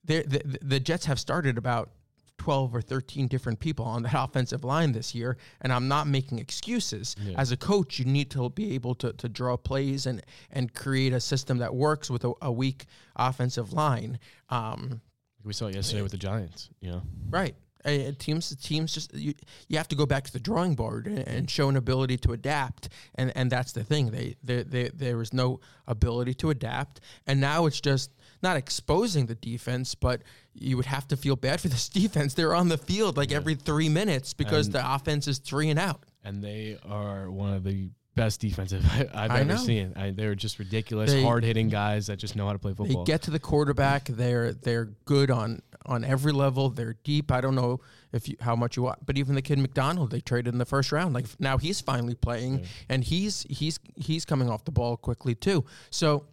[0.07, 1.91] The, the Jets have started about
[2.37, 6.39] 12 or 13 different people on that offensive line this year, and I'm not making
[6.39, 7.15] excuses.
[7.21, 7.39] Yeah.
[7.39, 11.13] As a coach, you need to be able to, to draw plays and, and create
[11.13, 14.19] a system that works with a, a weak offensive line.
[14.49, 15.01] Um,
[15.43, 16.69] we saw it yesterday with the Giants.
[16.81, 17.55] You know, Right.
[17.85, 19.33] Uh, teams, teams just you,
[19.69, 22.33] you have to go back to the drawing board and, and show an ability to
[22.33, 24.09] adapt, and and that's the thing.
[24.11, 28.11] They, they, they there was no ability to adapt, and now it's just
[28.43, 30.21] not exposing the defense, but
[30.53, 32.33] you would have to feel bad for this defense.
[32.33, 35.79] They're on the field like every three minutes because And- the offense is three and
[35.79, 36.03] out.
[36.23, 39.55] and they are one of the best defensive I've I ever know.
[39.57, 39.93] seen.
[39.95, 43.03] I, they're just ridiculous, They- hard hitting guys that just know how to play football.
[43.03, 44.05] They get to the quarterback.
[44.05, 46.69] They're they're good on on every level.
[46.69, 47.31] They're deep.
[47.31, 47.79] I don't know
[48.11, 50.65] if you how much you want, but even the kid McDonald they traded in the
[50.65, 51.13] first round.
[51.13, 55.63] Like now he's finally playing, and he's he's he's coming off the ball quickly too.
[55.91, 56.25] So.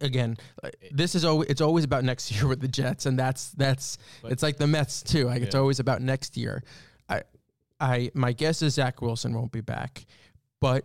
[0.00, 3.50] Again, uh, this is always it's always about next year with the Jets, and that's
[3.52, 5.26] that's But- it's like the Mets too.
[5.26, 6.62] Like it's always about next year.
[7.08, 7.22] I,
[7.80, 10.04] I my guess is Zach Wilson won't be back,
[10.60, 10.84] but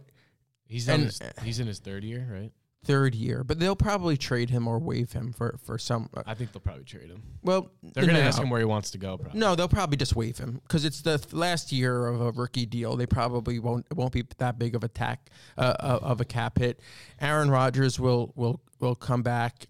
[0.66, 2.52] he's and- his, he's in his third year, right?
[2.88, 3.44] Third year.
[3.44, 6.10] But they'll probably trade him or waive him for for some.
[6.16, 7.22] uh, I think they'll probably trade him.
[7.44, 8.28] well, They're going to no.
[8.28, 9.18] ask him where he wants to go.
[9.18, 9.40] Probably.
[9.40, 12.66] No, they'll probably just waive him because it's the th- last year of a rookie
[12.66, 12.96] deal.
[12.96, 16.26] They probably won't it won't be that big of a tack uh, uh, of a
[16.26, 16.80] cap hit.
[17.22, 19.68] Aaron Rodgers will will will come back,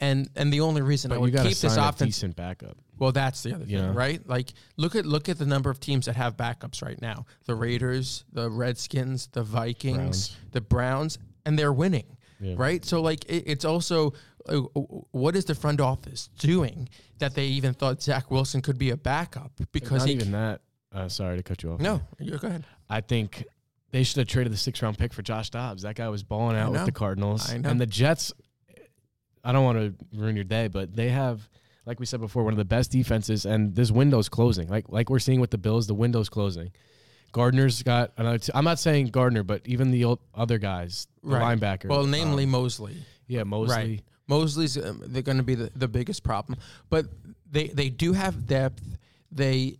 [0.00, 1.98] and and the only reason I but you would keep this offense.
[2.16, 2.76] decent backup.
[2.98, 3.92] Well, that's the other thing, Yeah.
[3.94, 4.20] right?
[4.28, 7.54] Like look at look at the number of teams that have backups right now: the
[7.54, 9.96] Raiders, the Redskins, the Vikings,
[10.28, 10.36] Browns.
[10.52, 12.04] the Browns, and they're winning
[12.40, 12.54] Yeah.
[12.56, 12.84] right?
[12.84, 14.14] So like it, it's also
[14.48, 14.56] uh,
[15.12, 18.96] what is the front office doing that they even thought Zach Wilson could be a
[18.96, 19.52] backup?
[19.72, 20.62] Because not he even that.
[20.92, 21.80] Uh, sorry to cut you off.
[21.80, 22.64] no, you go ahead.
[22.88, 23.44] I think
[23.92, 25.82] they should have traded the six round pick for Josh Dobbs.
[25.82, 27.50] That guy was balling out with the Cardinals.
[27.52, 27.68] I know.
[27.68, 28.32] And the Jets,
[29.44, 31.48] I don't want to ruin your day, but they have,
[31.86, 34.68] like we said before, one of the best defenses, and this window's closing.
[34.68, 36.72] Like like we're seeing with the Bills, the window's closing.
[37.32, 38.38] Gardner's got another.
[38.38, 41.58] T- I'm not saying Gardner, but even the old other guys, the Right.
[41.58, 41.86] linebacker.
[41.88, 42.96] Well, namely um, Mosley.
[43.26, 43.74] yeah, Mosley.
[43.76, 44.02] Right.
[44.26, 47.06] Mosley's um, they're going to be the, the biggest problem, but
[47.50, 48.82] they they do have depth.
[49.32, 49.78] They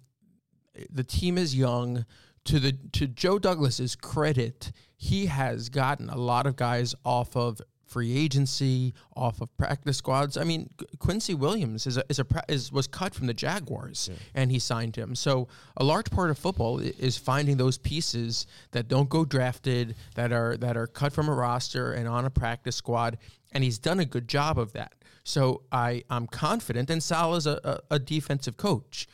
[0.91, 2.05] the team is young.
[2.47, 7.61] To the to Joe Douglas's credit, he has gotten a lot of guys off of
[7.91, 10.37] free agency, off of practice squads.
[10.37, 14.51] I mean, Quincy Williams is a, is a is was cut from the Jaguars, and
[14.53, 15.15] he signed him.
[15.15, 20.33] So a large part of football is finding those pieces that don't go drafted, that
[20.33, 23.19] are that are cut from a roster and on a practice squad,
[23.53, 24.95] and he's done a good job of that.
[25.25, 29.09] So I I'm confident, and Sal is a, a, a defensive coach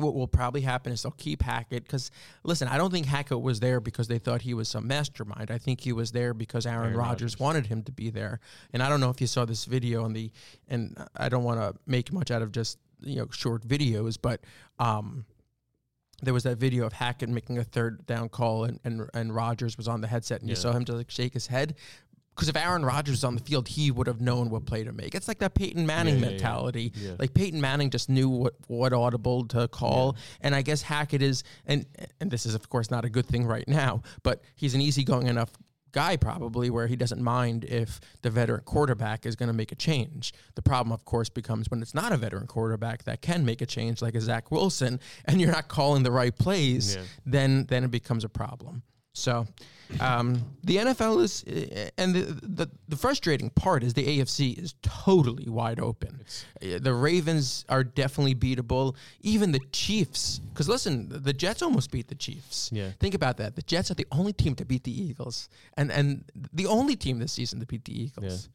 [0.00, 2.10] what will probably happen is they'll keep Hackett because
[2.42, 5.50] listen, I don't think Hackett was there because they thought he was some mastermind.
[5.50, 8.40] I think he was there because Aaron, Aaron Rodgers wanted him to be there.
[8.72, 10.30] And I don't know if you saw this video on the
[10.68, 14.40] and I don't want to make much out of just you know short videos, but
[14.78, 15.24] um
[16.22, 19.76] there was that video of Hackett making a third down call and and, and Rodgers
[19.76, 21.74] was on the headset and you saw him just like shake his head.
[22.40, 24.92] Because if Aaron Rodgers was on the field, he would have known what play to
[24.92, 25.14] make.
[25.14, 26.90] It's like that Peyton Manning Yeah, yeah, mentality.
[26.96, 27.12] Yeah.
[27.18, 31.44] Like Peyton Manning just knew what what audible to call, and I guess Hackett is,
[31.66, 31.84] and
[32.18, 35.26] and this is of course not a good thing right now, but he's an easygoing
[35.26, 35.50] enough
[35.92, 39.74] guy probably where he doesn't mind if the veteran quarterback is going to make a
[39.74, 40.32] change.
[40.54, 43.66] The problem, of course, becomes when it's not a veteran quarterback that can make a
[43.66, 47.02] change, like a Zach Wilson, and you're not calling the right plays, Yeah.
[47.26, 48.82] then then it becomes a problem.
[49.20, 49.46] So,
[50.00, 51.42] um, the NFL is,
[51.98, 56.22] and the, the the frustrating part is the AFC is totally wide open.
[56.62, 58.94] Uh, The Ravens are definitely beatable.
[59.20, 62.70] Even the Chiefs, because listen, the Jets almost beat the Chiefs.
[62.72, 62.90] Yeah.
[63.00, 63.56] Think about that.
[63.56, 67.18] The Jets are the only team to beat the Eagles, and and the only team
[67.18, 68.48] this season to beat the Eagles.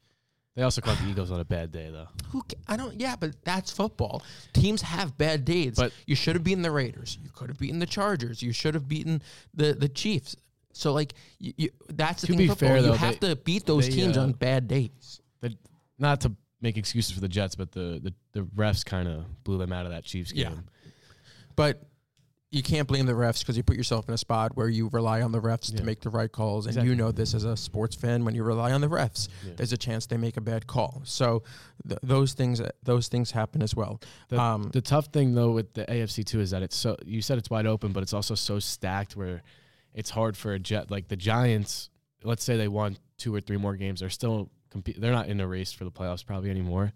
[0.54, 2.08] They also caught the Eagles on a bad day, though.
[2.30, 2.98] Who ca- I don't.
[2.98, 4.22] Yeah, but that's football.
[4.54, 5.74] Teams have bad days.
[5.76, 7.18] But- you should have beaten the Raiders.
[7.22, 8.40] You could have beaten the Chargers.
[8.42, 9.20] You should have beaten
[9.52, 10.34] the the Chiefs.
[10.76, 12.38] So like, you, you, that's the To thing.
[12.38, 12.68] be in football.
[12.68, 15.20] fair, you though, have they- to beat those they, teams uh, on bad days.
[15.40, 15.56] The,
[15.98, 19.58] not to make excuses for the Jets, but the the, the refs kind of blew
[19.58, 20.44] them out of that Chiefs game.
[20.52, 20.90] Yeah.
[21.54, 21.82] But
[22.52, 25.20] you can't blame the refs because you put yourself in a spot where you rely
[25.20, 25.78] on the refs Yeah.
[25.78, 26.90] to make the right calls, and Exactly.
[26.90, 28.24] you know this as a sports fan.
[28.24, 29.54] When you rely on the refs, Yeah.
[29.56, 31.02] there's a chance they make a bad call.
[31.04, 31.42] So
[31.86, 34.00] th- those things those things happen as well.
[34.28, 37.20] The, Um, the tough thing though with the AFC too is that it's so you
[37.20, 39.42] said it's wide open, but it's also so stacked where
[39.96, 41.90] it's hard for a jet like the Giants.
[42.22, 45.00] Let's say they won two or three more games, they're still compete.
[45.00, 46.92] They're not in a race for the playoffs probably anymore.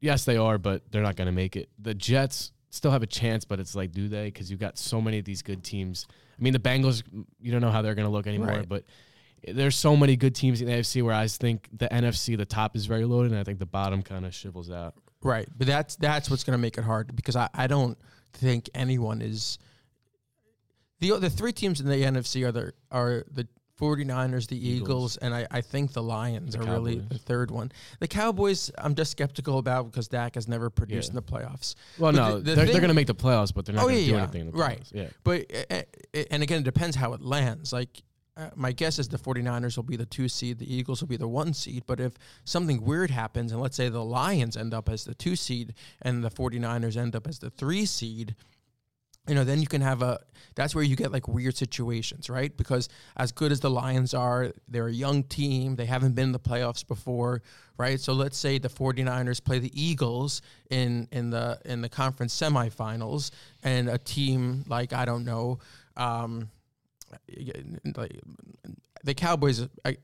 [0.00, 1.68] Yes, they are, but they're not going to make it.
[1.80, 4.26] The Jets still have a chance, but it's like, do they?
[4.26, 6.06] Because you've got so many of these good teams.
[6.38, 7.02] I mean, the Bengals,
[7.40, 8.68] you don't know how they're going to look anymore, Right.
[8.68, 8.84] but
[9.46, 12.76] there's so many good teams in the AFC where I think the NFC, the top
[12.76, 14.94] is very loaded, and I think the bottom kind of shivels out.
[15.22, 17.98] Right, but that's that's what's going to make it hard because I, I don't
[18.34, 19.58] think anyone is
[21.00, 23.46] the the three teams in the NFC are the are the
[23.80, 25.16] 49ers, the Eagles, Eagles.
[25.18, 27.70] and I, I think the Lions The are really the third one.
[28.00, 31.10] The Cowboys, I'm just skeptical about because Dak has never produced Yeah.
[31.10, 31.76] in the playoffs.
[31.96, 33.84] Well, But no, the- the they're, they're going to make the playoffs, but they're not
[33.84, 34.80] Oh, going to yeah, do anything in the Right.
[34.80, 34.92] playoffs.
[34.94, 35.08] Yeah.
[35.22, 35.74] But uh,
[36.18, 37.72] uh, and again, it depends how it lands.
[37.72, 38.02] Like
[38.36, 41.16] uh, my guess is the 49ers will be the 2 seed, the Eagles will be
[41.16, 44.88] the 1 seed, but if something weird happens and let's say the Lions end up
[44.88, 48.34] as the 2 seed and the 49ers end up as the 3 seed,
[49.28, 50.20] you know, then you can have a
[50.54, 52.56] that's where you get like weird situations, right?
[52.56, 56.32] Because as good as the Lions are, they're a young team, they haven't been in
[56.32, 57.42] the playoffs before,
[57.76, 58.00] right?
[58.00, 63.30] So let's say the 49ers play the Eagles in in the in the conference semifinals
[63.62, 65.58] and a team like I don't know
[65.96, 66.50] um
[67.96, 68.20] like
[69.04, 69.96] the Cowboys I,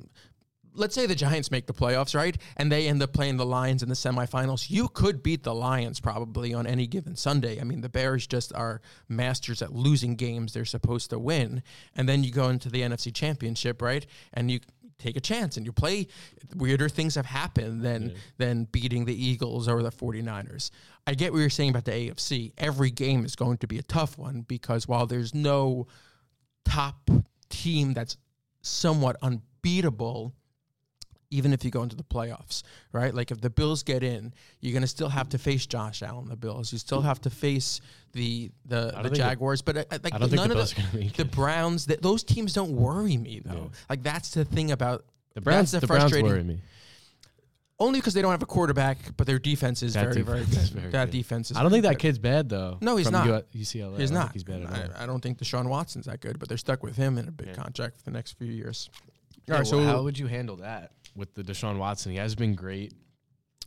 [0.74, 2.36] let's say the Giants make the playoffs, right?
[2.56, 4.70] And they end up playing the Lions in the semifinals.
[4.70, 7.60] You could beat the Lions probably on any given Sunday.
[7.60, 11.62] I mean, the Bears just are masters at losing games they're supposed to win.
[11.96, 14.06] And then you go into the NFC Championship, right?
[14.32, 14.60] And you
[14.98, 16.06] take a chance and you play
[16.54, 20.70] weirder things have happened than than beating the Eagles or the 49ers.
[21.06, 22.52] I get what you're saying about the AFC.
[22.56, 25.86] Every game is going to be a tough one because while there's no
[26.64, 27.10] top
[27.50, 28.16] team that's
[28.62, 30.34] somewhat unbeatable
[31.34, 33.12] even if you go into the playoffs, right?
[33.14, 36.28] Like if the Bills get in, you're going to still have to face Josh Allen,
[36.28, 36.72] the Bills.
[36.72, 37.80] You still have to face
[38.12, 40.58] the the, the think the- Jaguars, but uh, like I don't think none the of
[40.58, 41.24] Bills to the.
[41.24, 43.70] Browns, th- those teams don't worry me though.
[43.90, 46.60] Like that's the thing about The Browns, that's the, Browns frustrating- worry me.
[47.80, 50.48] only because they don't have a quarterback, but their defense is That very, very good.
[50.58, 51.12] is very that good.
[51.18, 51.56] defense is.
[51.56, 52.78] I don't think that kid's bad though.
[52.80, 53.26] No, he's not.
[53.52, 53.98] UCLA.
[53.98, 54.22] He's I don't not.
[54.26, 54.96] think he's bad at all.
[55.00, 57.32] I, I don't think Deshaun Watson's that good, but they're stuck with him in a
[57.32, 57.54] big Yeah.
[57.54, 58.88] contract for the next few years.
[59.46, 62.12] Yeah, All right, well, so how would you handle that with the Deshaun Watson?
[62.12, 62.92] He has been great.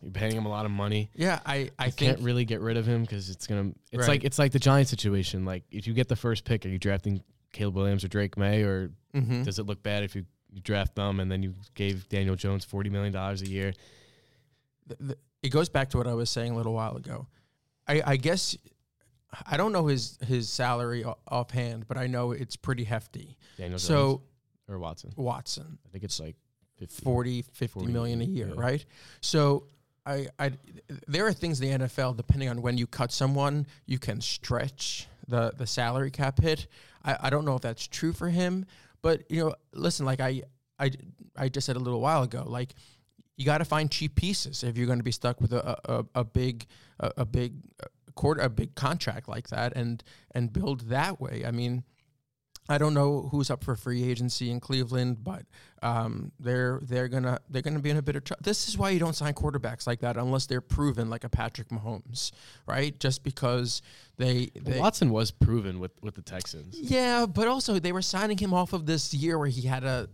[0.02, 1.10] You're paying him a lot of money.
[1.16, 3.72] yeah, I I can't really get rid of him because it's gonna.
[3.92, 4.10] It's Right.
[4.10, 5.44] like it's like the Giants situation.
[5.44, 8.62] Like if you get the first pick, are you drafting Caleb Williams or Drake Maye,
[8.62, 9.44] or mhm.
[9.44, 12.64] does it look bad if you, you draft them and then you gave Daniel Jones
[12.64, 13.74] forty million dollars a year?
[15.44, 17.28] it goes back to what I was saying a little while ago.
[17.88, 18.56] I, I guess
[19.46, 23.38] I don't know his his salary offhand, but I know it's pretty hefty.
[23.58, 24.22] Daniel Jones
[24.70, 25.12] or Watson?
[25.16, 26.36] Watson, I think it's like
[26.80, 27.04] 50.
[27.04, 28.62] 40, 50 40, million a year, yeah.
[28.62, 28.86] right?
[29.22, 29.64] So
[30.06, 30.52] I, I,
[31.08, 35.08] there are things in the NFL, depending on when you cut someone, you can stretch
[35.28, 36.68] the, the salary cap hit.
[37.04, 38.66] I, I don't know if that's true for him,
[39.02, 40.44] but you know, listen, like I,
[40.80, 40.92] I,
[41.36, 42.74] I just said a little while ago, like
[43.36, 46.06] you got to find cheap pieces if you're going to be stuck with a, a,
[46.16, 46.66] a big,
[47.00, 51.44] a, a big uh, quarter, a big contract like that and, and build that way.
[51.46, 51.84] I mean,
[52.70, 55.46] I don't know who's up for free agency in Cleveland, but
[55.82, 58.42] um, they're they're gonna they're gonna be in a bit of trouble.
[58.44, 61.70] This is why you don't sign quarterbacks like that unless they're proven like a Patrick
[61.70, 62.32] Mahomes,
[62.68, 62.98] right?
[63.00, 63.82] Just because
[64.18, 66.78] they, they Watson was proven with with the Texans.
[66.80, 70.10] yeah, but also they were signing him off of this year where he had to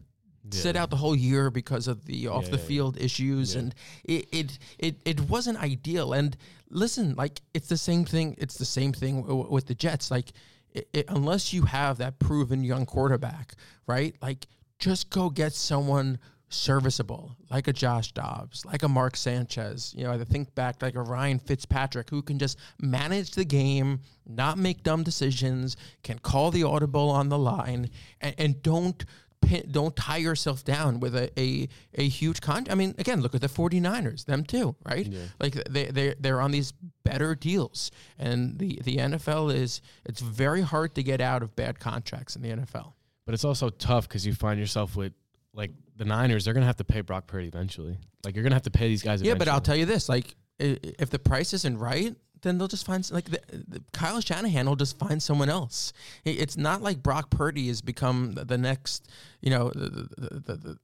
[0.52, 3.60] sit out the whole year because of the off the Yeah, yeah, field issues Yeah.
[3.62, 6.36] and it, it it it wasn't ideal and
[6.70, 10.34] listen like it's the same thing it's the same thing w- with the Jets like
[10.74, 13.56] it, it, unless you have that proven young quarterback
[13.88, 14.16] right?
[14.22, 14.48] Like
[14.80, 19.94] just go get someone serviceable like a Josh Dobbs like a Mark Sanchez.
[19.98, 24.02] You know I think back like a Ryan Fitzpatrick who can just manage the game
[24.28, 27.90] not make dumb decisions can call the audible on the line
[28.22, 29.04] and, and don't
[29.46, 32.72] pin, don't tie yourself down with a, a, a huge contract.
[32.72, 35.06] I mean, again, look at the 49ers, them too, right?
[35.06, 35.20] Yeah.
[35.40, 37.92] Like they, they, they're on these better deals.
[38.18, 42.42] And the, the NFL is, it's very hard to get out of bad contracts in
[42.42, 42.94] the NFL.
[43.26, 45.14] But it's also tough because you find yourself with
[45.54, 46.46] like the Niners.
[46.46, 47.98] They're gonna have to pay Brock Purdy eventually.
[48.24, 49.22] Like you're gonna have to pay these guys.
[49.22, 52.86] Yeah, but I'll tell you this: like, if the price isn't right, then they'll just
[52.86, 55.92] find like the, the, Kyle Shanahan will just find someone else.
[56.26, 59.10] I- It's not like Brock Purdy has become the, the next,
[59.42, 60.78] you know, the, the, the, the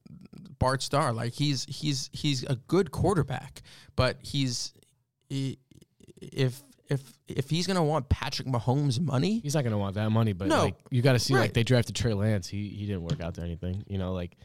[0.58, 1.12] Bart Starr.
[1.12, 3.62] Like he's he's he's a good quarterback,
[3.96, 4.72] but he's
[5.28, 5.58] he,
[6.20, 10.32] if if if he's gonna want Patrick Mahomes money, He's not gonna want that money,
[10.32, 10.64] but No.
[10.64, 11.42] like you got to see Right.
[11.42, 12.48] like they drafted Trey Lance.
[12.48, 13.84] He he didn't work out to anything.
[13.86, 14.36] You know, like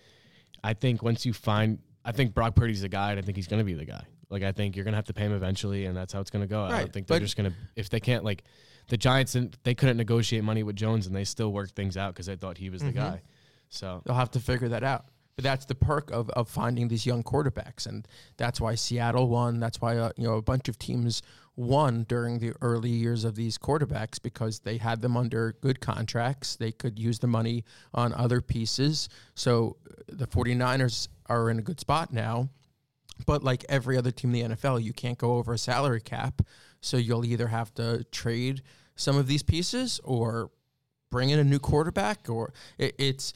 [0.63, 3.12] I think once you find, I think Brock Purdy's the guy.
[3.12, 4.04] And I think he's gonna be the guy.
[4.36, 6.45] Like I think you're gonna have to pay him eventually, and that's how it's gonna
[6.45, 6.63] go.
[6.65, 8.43] I don't think they're but- just gonna if they can't like
[8.89, 12.13] the Giants and they couldn't negotiate money with Jones, and they still worked things out
[12.13, 12.95] because they thought he was the Mhm.
[12.95, 13.21] guy.
[13.69, 15.06] So They'll have to figure that out.
[15.38, 19.60] But that's the perk of, of finding these young quarterbacks, and that's why Seattle won.
[19.62, 21.21] That's why uh, you know a bunch of teams
[21.56, 26.58] won during the early years of these quarterbacks because they had them under good contracts.
[26.58, 29.08] They could use the money on other pieces.
[29.36, 32.50] So uh, the 49ers are in a good spot now.
[33.25, 36.41] But like every other team in the NFL, you can't go over a salary cap.
[36.82, 38.62] So you'll either have to trade
[38.95, 40.51] some of these pieces or
[41.12, 43.34] bring in a new quarterback, or it, it's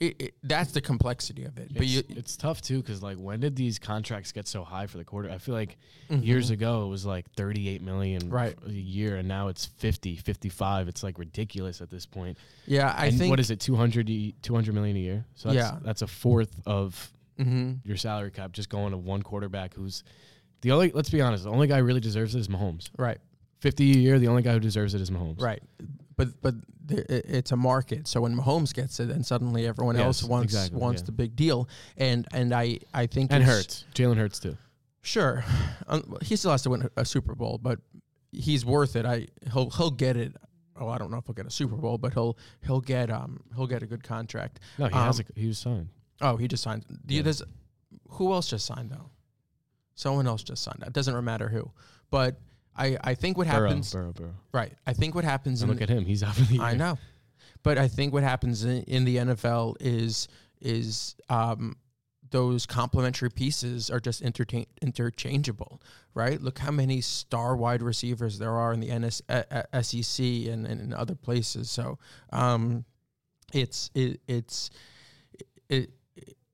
[0.00, 1.68] it, it, that's the complexity of it.
[1.72, 4.88] But it's, you, it's tough too because like when did these contracts get so high
[4.88, 5.30] for the quarter?
[5.30, 5.76] I feel like
[6.10, 6.26] Mhm.
[6.26, 8.56] years ago it was like 38 million Right.
[8.66, 13.06] a year and now it's 50 55 it's like ridiculous at this point yeah, I
[13.06, 14.10] and think what is it 200
[14.42, 15.78] 200 million a year so that's, Yeah.
[15.82, 17.78] that's a fourth of mhm.
[17.84, 20.04] your salary cap just going to one quarterback who's
[20.60, 23.18] the only let's be honest the only guy who really deserves it is Mahomes right,
[23.60, 25.62] 50 a year the only guy who deserves it is Mahomes right.
[26.14, 26.54] But but
[26.88, 28.06] it's a market.
[28.06, 31.06] So when Mahomes gets it, then suddenly everyone else wants exactly, wants yeah.
[31.06, 31.68] the big deal.
[31.96, 34.56] And and I I think and Hurts Jalen Hurts too
[35.02, 35.44] Sure,
[35.88, 37.80] um, he still has to win a, Super Bowl, but
[38.30, 39.04] he's worth it.
[39.04, 40.36] I he'll he'll get it.
[40.80, 43.40] Oh, I don't know if he'll get a Super Bowl, but he'll he'll get um
[43.54, 44.60] he'll get a good contract.
[44.78, 45.88] no he has Um, a, he was signed
[46.20, 46.84] Oh, he just signed.
[47.06, 47.22] Yeah.
[47.22, 47.42] There's
[48.10, 49.10] who else just signed though?
[49.94, 50.82] Someone else just signed.
[50.86, 51.70] It doesn't matter who,
[52.10, 52.40] but
[52.76, 53.92] I I think what Burrow, happens.
[53.92, 54.72] Burrow Burrow Right.
[54.86, 55.62] I think what happens.
[55.62, 56.62] and in, look at him he's out of the year.
[56.62, 56.98] I know,
[57.62, 60.28] but I think what happens in, in the NFL is
[60.60, 61.76] is um,
[62.30, 65.82] those complementary pieces are just intertain- interchangeable,
[66.14, 66.40] right?
[66.40, 70.66] Look how many star wide receivers there are in the NS- uh, uh, SEC and,
[70.66, 71.70] and in other places.
[71.70, 71.98] So
[72.32, 72.84] um,
[73.52, 74.70] it's it, it's
[75.68, 75.90] it.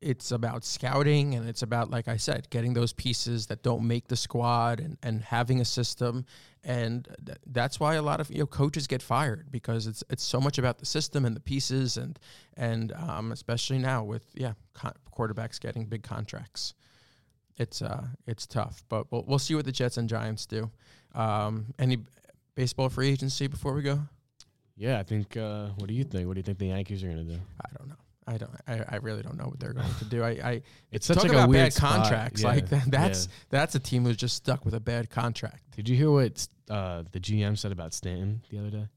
[0.01, 4.07] It's about scouting and it's about, like I said, getting those pieces that don't make
[4.07, 6.25] the squad and, and having a system
[6.65, 10.23] and th- that's why a lot of you know coaches get fired because it's it's
[10.23, 12.19] so much about the system and the pieces and
[12.57, 16.75] and um, especially now with yeah con- quarterbacks getting big contracts.
[17.57, 18.83] it's uh it's tough.
[18.89, 20.71] But we'll we'll see what the Jets and Giants do.
[21.15, 21.99] Um, any
[22.55, 24.01] baseball free agency before we go?
[24.77, 25.37] Yeah, I think.
[25.37, 26.27] Uh, what do you think?
[26.27, 27.41] What do you think the Yankees are going to do?
[27.61, 27.97] I don't know.
[28.29, 28.51] I don't.
[28.67, 30.23] I, I really don't know what they're going to do.
[30.23, 30.63] I, I
[30.93, 31.95] It's such talk like about a weird bad spot.
[31.97, 32.43] contracts.
[32.43, 33.33] Yeah, Like that, that's yeah.
[33.51, 35.63] that's a team who's just stuck with a bad contract.
[35.75, 38.89] Did you hear what uh, the GM said about Stanton the other day?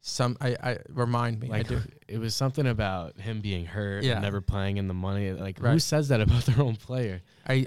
[0.00, 1.48] Some I, I remind me.
[1.48, 1.80] I Like do.
[2.06, 4.12] it was something about him being hurt Yeah.
[4.14, 5.32] and never playing in the money.
[5.32, 7.20] Like who says that about their own player?
[7.46, 7.66] I.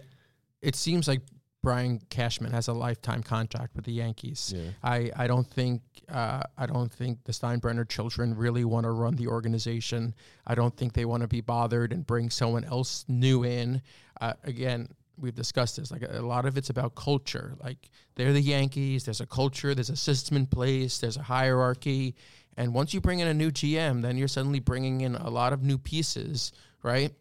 [0.62, 1.22] It seems like
[1.64, 4.54] Brian Cashman has a lifetime contract with the Yankees.
[4.56, 4.72] Yeah.
[4.84, 9.16] I, I don't think uh, I don't think the Steinbrenner children really want to run
[9.16, 10.16] the organization.
[10.48, 13.82] I don't think they want to be bothered and bring someone else new in.
[14.20, 15.92] Uh, again, we've discussed this.
[15.92, 17.56] Like a, a lot of it's about culture.
[17.64, 19.06] Like they're the Yankees.
[19.06, 19.76] There's a culture.
[19.76, 20.98] There's a system in place.
[20.98, 22.16] There's a hierarchy.
[22.58, 25.54] And once you bring in a new GM, then you're suddenly bringing in a lot
[25.54, 26.52] of new pieces,
[26.84, 27.14] right?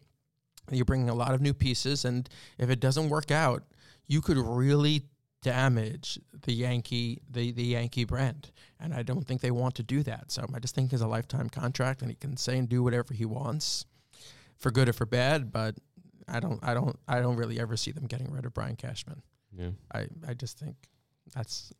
[0.69, 3.63] You're bringing a lot of new pieces, and if it doesn't work out,
[4.11, 5.03] you could really
[5.41, 8.51] damage the Yankee the the Yankee brand.
[8.77, 10.31] And I don't think they want to do that.
[10.31, 13.13] So I just think it's a lifetime contract and he can say and do whatever
[13.13, 13.85] he wants
[14.57, 15.75] for good or for bad, but
[16.27, 19.21] I don't I don't I don't really ever see them getting rid of Brian Cashman.
[19.57, 19.69] Yeah.
[19.93, 20.75] I, I just think
[21.33, 21.73] that's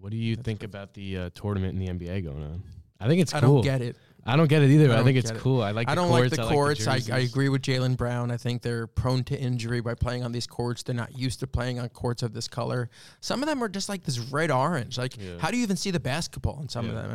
[0.00, 2.62] What do you think about the uh, tournament in the NBA going on?
[3.00, 3.56] I think it's I cool.
[3.56, 3.96] don't get it.
[4.26, 4.90] I don't get it either.
[4.92, 5.36] I I, think it's it.
[5.38, 5.62] cool.
[5.62, 5.88] I like.
[5.88, 6.30] I the don't courts.
[6.38, 6.86] like the I courts.
[6.86, 8.30] I, I agree with Jaylen Brown.
[8.30, 10.82] I think they're prone to injury by playing on these courts.
[10.82, 12.88] They're not used to playing on courts of this color.
[13.20, 14.96] Some of them are just like this red orange.
[14.96, 15.38] Like, Yeah.
[15.38, 16.92] how do you even see the basketball in some Yeah.
[16.92, 17.10] of them?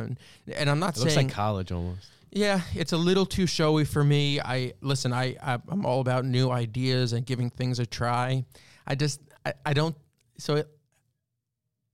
[0.46, 2.06] And, and I'm not It looks saying like college almost.
[2.30, 4.38] Yeah, it's a little too showy for me.
[4.40, 5.12] I listen.
[5.12, 8.44] I, I I'm all about new ideas and giving things a try.
[8.86, 9.96] I just I, I don't.
[10.38, 10.68] So it,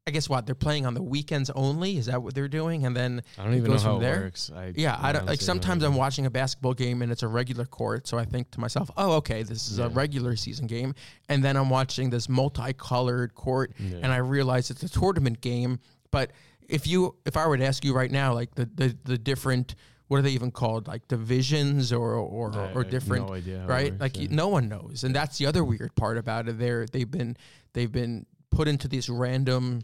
[0.08, 1.96] I guess what they're playing on the weekends only.
[1.96, 2.86] Is that what they're doing?
[2.86, 4.20] And then I don't even know how from it there?
[4.20, 4.52] works.
[4.54, 5.40] I, yeah, I don't like.
[5.40, 5.88] Sometimes know.
[5.88, 8.88] I'm watching a basketball game and it's a regular court, so I think to myself,
[8.96, 9.86] "Oh, okay, this is Yeah.
[9.86, 10.94] a regular season game."
[11.28, 13.96] And then I'm watching this multicolored court, Yeah.
[14.02, 15.80] and I realize it's a tournament game.
[16.12, 16.30] But
[16.68, 19.74] if you, if I were to ask you right now, like the the, the different,
[20.06, 23.98] what are they even called, like divisions or or, I- or different, no idea right?
[23.98, 26.60] like you, no one knows, and that's the other weird part about it.
[26.60, 27.36] They're they've been
[27.72, 29.82] they've been put into these random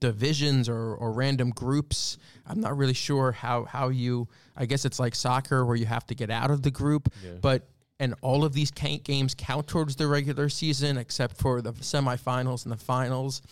[0.00, 2.18] divisions or, or random groups.
[2.46, 4.28] I'm not really sure how how you.
[4.56, 7.32] I guess it's like soccer where you have to get out of the group, Yeah.
[7.40, 7.68] but
[8.00, 12.72] and all of these games count towards the regular season except for the semifinals and
[12.72, 13.42] the finals.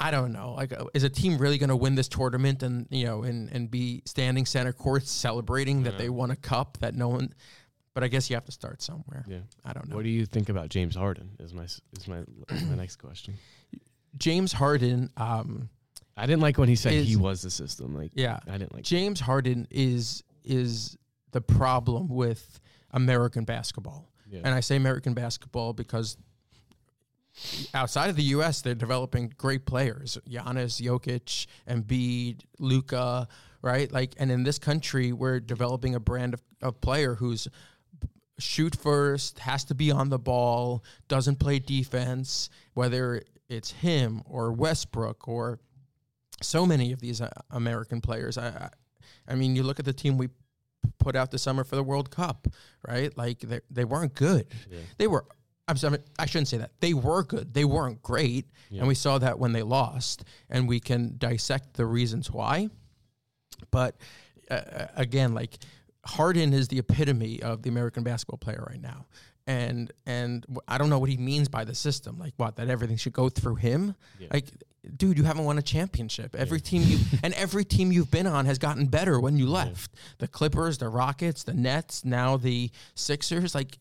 [0.00, 0.54] I don't know.
[0.54, 3.48] Like, uh, is a team really going to win this tournament and you know and
[3.52, 5.98] and be standing center court celebrating that Yeah.
[5.98, 7.32] they won a cup that no one?
[7.94, 9.24] But I guess you have to start somewhere.
[9.28, 9.38] Yeah.
[9.64, 9.94] I don't know.
[9.94, 11.30] What do you think about James Harden?
[11.38, 13.34] Is my s- is my is my next question.
[14.16, 15.10] James Harden.
[15.16, 15.68] Um,
[16.16, 17.96] I didn't like when he said he was the system.
[17.96, 18.84] Like yeah, I didn't like.
[18.84, 20.96] James Harden is is
[21.32, 22.60] the problem with
[22.92, 24.10] American basketball.
[24.30, 24.40] Yeah.
[24.44, 26.16] And I say American basketball because
[27.74, 33.28] outside of the U.S., they're developing great players: Giannis, Jokic, Embiid, Luka.
[33.62, 37.48] Right, like, and in this country, we're developing a brand of, of player who's
[38.38, 42.50] shoot first, has to be on the ball, doesn't play defense.
[42.74, 45.60] Whether it's him or Westbrook or
[46.42, 48.38] so many of these uh, American players.
[48.38, 48.70] I, I,
[49.28, 50.28] I mean, you look at the team we
[50.98, 52.48] put out this summer for the World Cup,
[52.86, 53.16] right?
[53.16, 54.46] Like they they weren't good.
[54.70, 54.78] Yeah.
[54.98, 55.24] They were.
[55.66, 56.72] I'm sorry, I shouldn't say that.
[56.80, 57.54] They were good.
[57.54, 58.80] They weren't great, Yeah.
[58.80, 60.24] and we saw that when they lost.
[60.50, 62.68] And we can dissect the reasons why.
[63.70, 63.96] But
[64.50, 65.56] uh, uh, again, like
[66.04, 69.06] Harden is the epitome of the American basketball player right now.
[69.46, 72.18] And and I don't know what he means by the system.
[72.18, 73.94] Like what that everything should go through him.
[74.18, 74.28] Yeah.
[74.32, 74.46] Like,
[74.96, 76.34] dude, you haven't won a championship.
[76.34, 79.90] Every team you and every team you've been on has gotten better when you left.
[80.18, 83.54] The Clippers, the Rockets, the Nets, now the Sixers.
[83.54, 83.78] Like,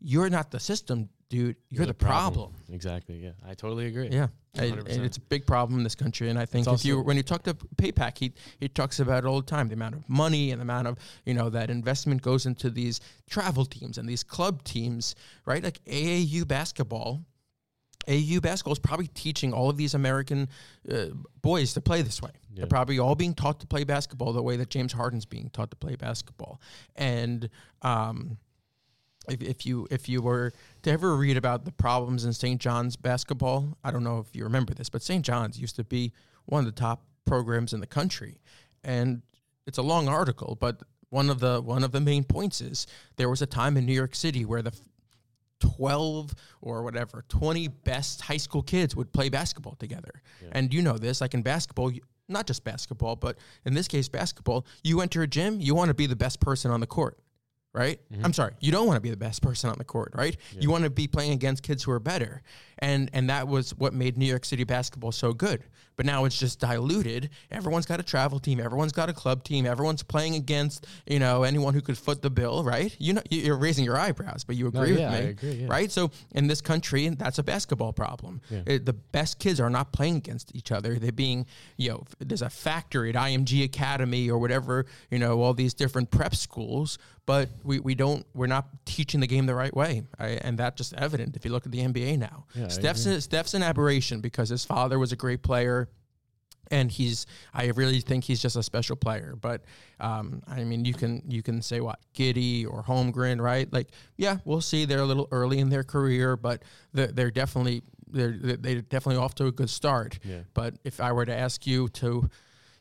[0.00, 1.56] you're not the system, dude.
[1.68, 2.54] You're, the, problem.
[2.70, 3.16] Exactly.
[3.16, 3.32] Yeah.
[3.46, 4.08] I totally agree.
[4.10, 4.94] Yeah, and, 100%.
[4.94, 6.28] and it's a big problem in this country.
[6.28, 9.24] And I think It's if you when you talk to PayPack, he he talks about
[9.24, 9.68] it all the time.
[9.68, 13.00] The amount of money and the amount of you know that investment goes into these
[13.28, 15.14] travel teams and these club teams,
[15.46, 15.62] right?
[15.62, 17.24] Like AAU basketball.
[18.08, 20.48] AAU basketball is probably teaching all of these American
[20.92, 21.06] uh,
[21.40, 22.32] boys to play this way.
[22.50, 22.62] Yeah.
[22.62, 25.70] They're probably all being taught to play basketball the way that James Harden's being taught
[25.70, 26.60] to play basketball.
[26.96, 27.48] And
[27.82, 28.38] um,
[29.28, 30.52] if, if you if you were
[30.82, 32.60] to ever read about the problems in St.
[32.60, 35.24] John's basketball, I don't know if you remember this, but St.
[35.24, 36.12] John's used to be
[36.46, 38.40] one of the top programs in the country,
[38.82, 39.22] and
[39.66, 43.28] it's a long article, but one of the one of the main points is there
[43.28, 44.72] was a time in New York City where the
[45.60, 50.20] 12 or whatever 20 best high school kids would play basketball together
[50.50, 51.92] and you know this like in basketball
[52.28, 55.94] not just basketball but in this case basketball you enter a gym you want to
[55.94, 57.16] be the best person on the court
[57.72, 58.00] right?
[58.12, 58.24] Mm-hmm.
[58.24, 60.36] I'm sorry, you don't want to be the best person on the court, right?
[60.58, 62.42] You want to be playing against kids who are better,
[62.82, 65.64] and and that was what made New York City basketball so good.
[65.94, 67.28] But now it's just diluted.
[67.50, 68.58] Everyone's got a travel team.
[68.60, 69.66] Everyone's got a club team.
[69.66, 72.94] Everyone's playing against you know anyone who could foot the bill, right?
[72.98, 75.66] You know, you're raising your eyebrows, but you agree yeah, with I me, agree, yeah.
[75.68, 75.92] right?
[75.92, 78.40] So in this country, that's a basketball problem.
[78.50, 80.96] It- the best kids are not playing against each other.
[80.96, 85.54] They're being, you know, there's a factory at IMG Academy or whatever, you know, all
[85.54, 89.74] these different prep schools, but we, we don't, we're not teaching the game the right
[89.74, 90.02] way.
[90.18, 92.46] I, and that's just evident if you look at the NBA now.
[92.54, 95.88] Yeah, Steph's, a, Steph's an aberration because his father was a great player
[96.72, 99.36] and he's I really think he's just a special player.
[99.40, 99.62] But
[100.00, 103.70] um, I mean, you can you can say what Giddey or Holmgren, right?
[103.72, 104.84] Like, yeah, we'll see.
[104.86, 106.62] They're a little early in their career, but
[106.92, 110.18] they're, they're definitely they're they're definitely off to a good start.
[110.24, 110.40] Yeah.
[110.54, 112.28] But if I were to ask you to,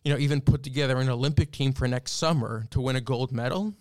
[0.04, 3.32] you know, even put together an Olympic team for next summer to win a gold
[3.32, 3.74] medal,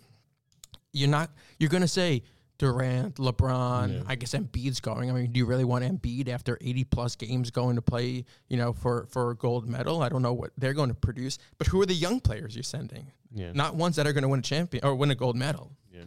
[0.91, 2.23] you're not you're gonna say
[2.61, 4.03] Durant, LeBron.
[4.05, 5.09] I guess Embiid's going.
[5.09, 8.23] I mean, do you really want Embiid after 80 plus games going to play?
[8.49, 10.03] You know, for for a gold medal?
[10.03, 11.39] I don't know what they're going to produce.
[11.57, 13.07] But who are the young players you're sending?
[13.33, 13.51] Yeah.
[13.55, 15.71] Not ones that are going to win a champion or win a gold medal.
[15.91, 16.03] Yeah.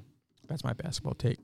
[0.46, 1.40] That's my basketball take.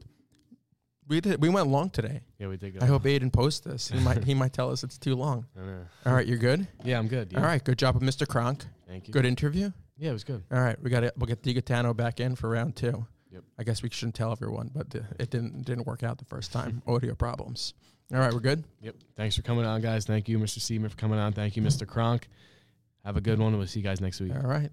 [1.08, 2.20] We did, we went long today.
[2.38, 2.78] Yeah, we did.
[2.78, 2.84] Go.
[2.84, 3.88] I hope Aiden posts this.
[3.88, 5.44] He might he might tell us it's too long.
[6.06, 6.68] All right, you're good.
[6.84, 7.32] Yeah, I'm good.
[7.32, 7.40] Yeah.
[7.40, 8.28] All right, good job with Mr.
[8.28, 8.64] Cronk.
[8.86, 9.12] Thank you.
[9.12, 9.72] Good interview.
[9.98, 10.44] Yeah, it was good.
[10.52, 11.14] All right, we got it.
[11.16, 13.06] We'll get Digatano back in for round two.
[13.33, 13.43] Yep.
[13.59, 16.83] I guess we shouldn't tell everyone, but it didn't didn't work out the first time.
[16.87, 17.74] Audio problems.
[18.12, 18.64] All right, we're good.
[18.83, 18.97] Yep.
[19.16, 20.05] Thanks for coming on, guys.
[20.05, 20.61] Thank you, Mr.
[20.61, 21.33] Seaman, for coming on.
[21.33, 21.87] Thank you, Mr.
[21.87, 22.28] Cronk.
[23.05, 23.57] Have a good one.
[23.57, 24.33] We'll see you guys next week.
[24.35, 24.70] All right.